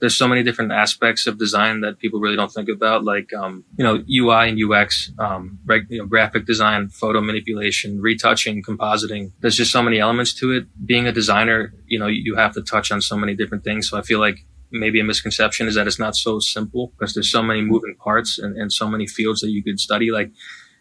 there's 0.00 0.16
so 0.16 0.28
many 0.28 0.42
different 0.42 0.72
aspects 0.72 1.26
of 1.26 1.38
design 1.38 1.80
that 1.80 1.98
people 1.98 2.20
really 2.20 2.36
don't 2.36 2.52
think 2.52 2.68
about, 2.68 3.04
like 3.04 3.32
um, 3.34 3.64
you 3.76 3.84
know 3.84 4.02
UI 4.10 4.50
and 4.50 4.58
UX, 4.62 5.12
um, 5.18 5.58
you 5.88 5.98
know, 5.98 6.06
graphic 6.06 6.46
design, 6.46 6.88
photo 6.88 7.20
manipulation, 7.20 8.00
retouching, 8.00 8.62
compositing. 8.62 9.32
There's 9.40 9.56
just 9.56 9.72
so 9.72 9.82
many 9.82 9.98
elements 9.98 10.34
to 10.34 10.52
it. 10.52 10.66
Being 10.86 11.06
a 11.06 11.12
designer, 11.12 11.72
you 11.86 11.98
know, 11.98 12.06
you 12.06 12.36
have 12.36 12.54
to 12.54 12.62
touch 12.62 12.90
on 12.92 13.00
so 13.00 13.16
many 13.16 13.34
different 13.34 13.64
things. 13.64 13.88
So 13.88 13.98
I 13.98 14.02
feel 14.02 14.20
like 14.20 14.38
maybe 14.70 15.00
a 15.00 15.04
misconception 15.04 15.66
is 15.66 15.74
that 15.74 15.86
it's 15.86 15.98
not 15.98 16.14
so 16.14 16.38
simple 16.38 16.92
because 16.98 17.14
there's 17.14 17.30
so 17.30 17.42
many 17.42 17.62
moving 17.62 17.94
parts 17.96 18.38
and, 18.38 18.56
and 18.56 18.72
so 18.72 18.86
many 18.86 19.06
fields 19.06 19.40
that 19.40 19.50
you 19.50 19.62
could 19.62 19.80
study. 19.80 20.10
Like 20.10 20.30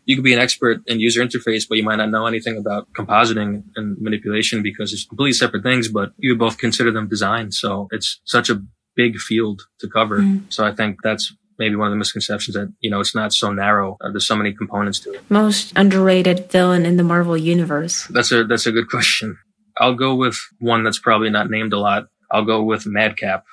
you 0.05 0.15
could 0.15 0.23
be 0.23 0.33
an 0.33 0.39
expert 0.39 0.81
in 0.87 0.99
user 0.99 1.23
interface, 1.23 1.67
but 1.67 1.77
you 1.77 1.83
might 1.83 1.97
not 1.97 2.09
know 2.09 2.25
anything 2.25 2.57
about 2.57 2.91
compositing 2.93 3.63
and 3.75 3.97
manipulation 3.99 4.63
because 4.63 4.93
it's 4.93 5.05
completely 5.05 5.33
separate 5.33 5.63
things, 5.63 5.87
but 5.87 6.11
you 6.17 6.35
both 6.35 6.57
consider 6.57 6.91
them 6.91 7.07
design. 7.07 7.51
So 7.51 7.87
it's 7.91 8.19
such 8.25 8.49
a 8.49 8.61
big 8.97 9.17
field 9.17 9.61
to 9.79 9.87
cover. 9.87 10.25
So 10.49 10.65
I 10.65 10.73
think 10.75 10.97
that's 11.03 11.33
maybe 11.59 11.75
one 11.75 11.87
of 11.87 11.91
the 11.91 11.97
misconceptions 11.97 12.55
that, 12.55 12.73
you 12.81 12.89
know, 12.89 12.99
it's 12.99 13.15
not 13.15 13.31
so 13.31 13.51
narrow. 13.51 13.97
Uh, 14.01 14.11
there's 14.11 14.27
so 14.27 14.35
many 14.35 14.53
components 14.53 14.99
to 15.01 15.13
it. 15.13 15.21
Most 15.29 15.73
underrated 15.75 16.51
villain 16.51 16.85
in 16.85 16.97
the 16.97 17.03
Marvel 17.03 17.37
Universe. 17.37 18.07
That's 18.07 18.31
a, 18.31 18.43
that's 18.43 18.65
a 18.65 18.71
good 18.71 18.89
question. 18.89 19.37
I'll 19.77 19.95
go 19.95 20.15
with 20.15 20.37
one 20.59 20.83
that's 20.83 20.99
probably 20.99 21.29
not 21.29 21.49
named 21.49 21.73
a 21.73 21.79
lot. 21.79 22.07
I'll 22.31 22.45
go 22.45 22.63
with 22.63 22.85
Madcap. 22.85 23.45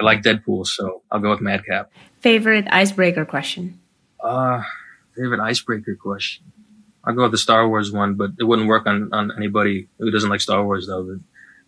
I 0.00 0.04
like 0.04 0.22
Deadpool, 0.22 0.66
so 0.66 1.02
I'll 1.10 1.20
go 1.20 1.30
with 1.30 1.40
Madcap. 1.40 1.90
Favorite 2.20 2.66
icebreaker 2.70 3.24
question. 3.24 3.78
Uh, 4.22 4.62
favorite 5.14 5.40
icebreaker 5.40 5.96
question. 5.96 6.52
I'll 7.04 7.14
go 7.14 7.22
with 7.22 7.32
the 7.32 7.38
Star 7.38 7.68
Wars 7.68 7.92
one, 7.92 8.14
but 8.14 8.30
it 8.38 8.44
wouldn't 8.44 8.68
work 8.68 8.86
on, 8.86 9.10
on 9.12 9.30
anybody 9.36 9.88
who 9.98 10.10
doesn't 10.10 10.28
like 10.28 10.40
Star 10.40 10.64
Wars 10.64 10.88
though. 10.88 11.04
But 11.04 11.18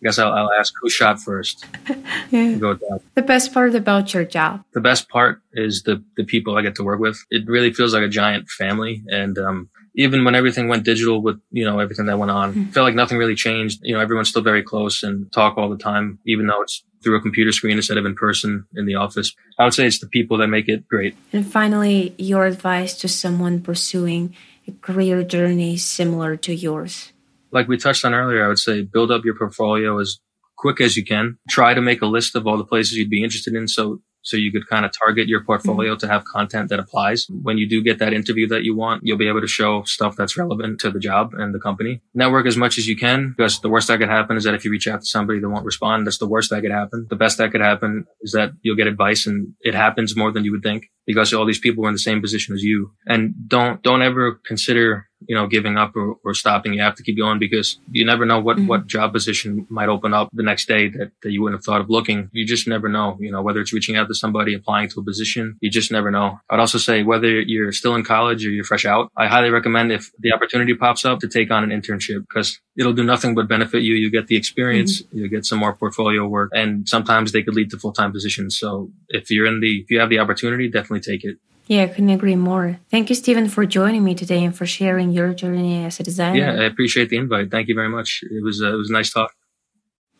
I 0.01 0.05
guess 0.05 0.19
I'll, 0.19 0.31
I'll 0.31 0.51
ask 0.53 0.73
who 0.81 0.89
shot 0.89 1.19
first. 1.19 1.65
Yeah. 2.31 2.53
Go. 2.53 2.77
The 3.15 3.23
best 3.23 3.53
part 3.53 3.73
about 3.73 4.13
your 4.13 4.23
job. 4.23 4.63
The 4.73 4.81
best 4.81 5.09
part 5.09 5.41
is 5.53 5.81
the, 5.81 6.03
the 6.15 6.23
people 6.23 6.55
I 6.55 6.61
get 6.61 6.75
to 6.75 6.83
work 6.83 6.99
with. 6.99 7.17
It 7.31 7.47
really 7.47 7.73
feels 7.73 7.91
like 7.91 8.03
a 8.03 8.07
giant 8.07 8.49
family. 8.49 9.01
And, 9.07 9.37
um, 9.39 9.69
even 9.95 10.23
when 10.23 10.35
everything 10.35 10.67
went 10.67 10.85
digital 10.85 11.21
with, 11.21 11.41
you 11.51 11.65
know, 11.65 11.79
everything 11.79 12.05
that 12.05 12.19
went 12.19 12.31
on, 12.31 12.67
felt 12.67 12.85
like 12.85 12.95
nothing 12.95 13.17
really 13.17 13.35
changed. 13.35 13.79
You 13.81 13.95
know, 13.95 13.99
everyone's 13.99 14.29
still 14.29 14.41
very 14.41 14.63
close 14.63 15.03
and 15.03 15.31
talk 15.33 15.57
all 15.57 15.69
the 15.69 15.77
time, 15.77 16.19
even 16.25 16.47
though 16.47 16.61
it's 16.61 16.83
through 17.03 17.17
a 17.17 17.21
computer 17.21 17.51
screen 17.51 17.77
instead 17.77 17.97
of 17.97 18.05
in 18.05 18.15
person 18.15 18.65
in 18.75 18.85
the 18.85 18.95
office. 18.95 19.33
I 19.57 19.63
would 19.63 19.73
say 19.73 19.85
it's 19.87 19.99
the 19.99 20.07
people 20.07 20.37
that 20.37 20.47
make 20.47 20.69
it 20.69 20.87
great. 20.87 21.17
And 21.33 21.45
finally, 21.45 22.13
your 22.17 22.45
advice 22.45 22.97
to 22.99 23.07
someone 23.07 23.61
pursuing 23.61 24.35
a 24.67 24.71
career 24.71 25.23
journey 25.23 25.77
similar 25.77 26.37
to 26.37 26.53
yours. 26.53 27.11
Like 27.51 27.67
we 27.67 27.77
touched 27.77 28.05
on 28.05 28.13
earlier, 28.13 28.45
I 28.45 28.47
would 28.47 28.59
say 28.59 28.81
build 28.81 29.11
up 29.11 29.25
your 29.25 29.35
portfolio 29.35 29.99
as 29.99 30.19
quick 30.59 30.81
as 30.81 30.95
you 30.97 31.05
can. 31.05 31.37
Try 31.49 31.73
to 31.73 31.81
make 31.81 32.01
a 32.01 32.05
list 32.05 32.35
of 32.35 32.45
all 32.45 32.57
the 32.57 32.65
places 32.65 32.97
you'd 32.97 33.09
be 33.09 33.23
interested 33.23 33.55
in. 33.55 33.67
So, 33.67 34.01
so 34.21 34.35
you 34.35 34.51
could 34.51 34.67
kind 34.67 34.85
of 34.85 34.91
target 34.91 35.29
your 35.29 35.43
portfolio 35.43 35.95
to 35.95 36.07
have 36.07 36.25
content 36.25 36.69
that 36.69 36.79
applies. 36.79 37.25
When 37.29 37.57
you 37.57 37.67
do 37.67 37.81
get 37.81 37.99
that 37.99 38.11
interview 38.11 38.47
that 38.49 38.63
you 38.63 38.75
want, 38.75 39.01
you'll 39.03 39.17
be 39.17 39.29
able 39.29 39.39
to 39.39 39.47
show 39.47 39.83
stuff 39.83 40.17
that's 40.17 40.37
relevant 40.37 40.81
to 40.81 40.91
the 40.91 40.99
job 40.99 41.33
and 41.33 41.55
the 41.55 41.59
company. 41.59 42.01
Network 42.13 42.45
as 42.45 42.57
much 42.57 42.77
as 42.77 42.87
you 42.87 42.97
can 42.97 43.33
because 43.35 43.61
the 43.61 43.69
worst 43.69 43.87
that 43.87 43.99
could 43.99 44.09
happen 44.09 44.35
is 44.35 44.43
that 44.43 44.53
if 44.53 44.65
you 44.65 44.71
reach 44.71 44.87
out 44.89 44.99
to 44.99 45.05
somebody 45.05 45.39
that 45.39 45.49
won't 45.49 45.65
respond, 45.65 46.05
that's 46.05 46.17
the 46.17 46.27
worst 46.27 46.49
that 46.49 46.61
could 46.61 46.71
happen. 46.71 47.07
The 47.09 47.15
best 47.15 47.37
that 47.37 47.51
could 47.51 47.61
happen 47.61 48.05
is 48.21 48.33
that 48.33 48.51
you'll 48.61 48.75
get 48.75 48.87
advice 48.87 49.25
and 49.25 49.53
it 49.61 49.73
happens 49.73 50.17
more 50.17 50.33
than 50.33 50.43
you 50.43 50.51
would 50.51 50.63
think 50.63 50.87
because 51.07 51.33
all 51.33 51.45
these 51.45 51.59
people 51.59 51.85
are 51.85 51.89
in 51.89 51.95
the 51.95 51.99
same 51.99 52.21
position 52.21 52.53
as 52.53 52.61
you. 52.61 52.91
And 53.07 53.33
don't, 53.47 53.81
don't 53.81 54.01
ever 54.01 54.41
consider 54.45 55.08
you 55.27 55.35
know, 55.35 55.47
giving 55.47 55.77
up 55.77 55.95
or, 55.95 56.15
or 56.23 56.33
stopping. 56.33 56.73
You 56.73 56.81
have 56.81 56.95
to 56.95 57.03
keep 57.03 57.17
going 57.17 57.39
because 57.39 57.79
you 57.91 58.05
never 58.05 58.25
know 58.25 58.39
what, 58.39 58.59
what 58.59 58.81
mm-hmm. 58.81 58.87
job 58.87 59.13
position 59.13 59.67
might 59.69 59.89
open 59.89 60.13
up 60.13 60.29
the 60.33 60.43
next 60.43 60.67
day 60.67 60.87
that, 60.89 61.11
that 61.23 61.31
you 61.31 61.41
wouldn't 61.41 61.59
have 61.59 61.65
thought 61.65 61.81
of 61.81 61.89
looking. 61.89 62.29
You 62.31 62.45
just 62.45 62.67
never 62.67 62.89
know, 62.89 63.17
you 63.19 63.31
know, 63.31 63.41
whether 63.41 63.59
it's 63.59 63.73
reaching 63.73 63.95
out 63.95 64.07
to 64.07 64.15
somebody, 64.15 64.53
applying 64.53 64.89
to 64.89 64.99
a 64.99 65.03
position, 65.03 65.57
you 65.61 65.69
just 65.69 65.91
never 65.91 66.11
know. 66.11 66.39
I'd 66.49 66.59
also 66.59 66.77
say 66.77 67.03
whether 67.03 67.29
you're 67.41 67.71
still 67.71 67.95
in 67.95 68.03
college 68.03 68.45
or 68.45 68.49
you're 68.49 68.63
fresh 68.63 68.85
out, 68.85 69.11
I 69.17 69.27
highly 69.27 69.49
recommend 69.49 69.91
if 69.91 70.11
the 70.19 70.33
opportunity 70.33 70.73
pops 70.73 71.05
up 71.05 71.19
to 71.19 71.27
take 71.27 71.51
on 71.51 71.63
an 71.63 71.69
internship 71.69 72.25
because 72.27 72.59
it'll 72.77 72.93
do 72.93 73.03
nothing 73.03 73.35
but 73.35 73.47
benefit 73.47 73.83
you. 73.83 73.95
You 73.95 74.11
get 74.11 74.27
the 74.27 74.35
experience, 74.35 75.01
mm-hmm. 75.01 75.17
you 75.17 75.29
get 75.29 75.45
some 75.45 75.59
more 75.59 75.73
portfolio 75.73 76.27
work 76.27 76.51
and 76.53 76.87
sometimes 76.87 77.31
they 77.31 77.43
could 77.43 77.55
lead 77.55 77.71
to 77.71 77.77
full-time 77.77 78.11
positions. 78.11 78.57
So 78.57 78.91
if 79.09 79.29
you're 79.29 79.45
in 79.45 79.59
the, 79.59 79.79
if 79.79 79.91
you 79.91 79.99
have 79.99 80.09
the 80.09 80.19
opportunity, 80.19 80.69
definitely 80.69 81.01
take 81.01 81.23
it. 81.23 81.37
Yeah, 81.69 81.83
I 81.83 81.87
couldn't 81.87 82.09
agree 82.09 82.35
more. 82.35 82.79
Thank 82.89 83.09
you, 83.09 83.15
Stephen, 83.15 83.47
for 83.47 83.63
joining 83.63 84.03
me 84.03 84.15
today 84.15 84.43
and 84.43 84.57
for 84.57 84.65
sharing 84.65 85.11
your 85.11 85.35
journey 85.35 85.85
as 85.85 85.99
a 85.99 86.03
designer. 86.03 86.39
Yeah, 86.39 86.63
I 86.63 86.65
appreciate 86.65 87.09
the 87.09 87.17
invite. 87.17 87.51
Thank 87.51 87.67
you 87.67 87.75
very 87.75 87.89
much. 87.89 88.23
It 88.23 88.43
was 88.43 88.59
uh, 88.59 88.73
it 88.73 88.75
was 88.75 88.89
a 88.89 88.93
nice 88.93 89.13
talk. 89.13 89.31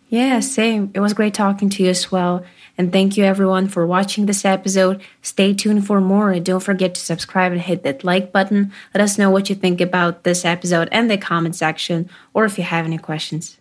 Yeah, 0.09 0.41
same. 0.41 0.91
It 0.93 0.99
was 0.99 1.13
great 1.13 1.33
talking 1.33 1.69
to 1.71 1.83
you 1.83 1.89
as 1.89 2.11
well. 2.11 2.43
And 2.77 2.91
thank 2.91 3.17
you 3.17 3.23
everyone 3.23 3.67
for 3.67 3.85
watching 3.87 4.27
this 4.27 4.45
episode. 4.45 5.01
Stay 5.23 5.53
tuned 5.55 5.85
for 5.87 5.99
more 5.99 6.31
and 6.31 6.45
don't 6.45 6.59
forget 6.59 6.93
to 6.95 7.01
subscribe 7.01 7.51
and 7.51 7.61
hit 7.61 7.81
that 7.83 8.03
like 8.03 8.31
button. 8.31 8.71
Let 8.93 9.01
us 9.01 9.17
know 9.17 9.31
what 9.31 9.49
you 9.49 9.55
think 9.55 9.81
about 9.81 10.23
this 10.23 10.45
episode 10.45 10.89
in 10.91 11.07
the 11.07 11.17
comment 11.17 11.55
section 11.55 12.09
or 12.33 12.45
if 12.45 12.57
you 12.57 12.63
have 12.63 12.85
any 12.85 12.97
questions. 12.97 13.58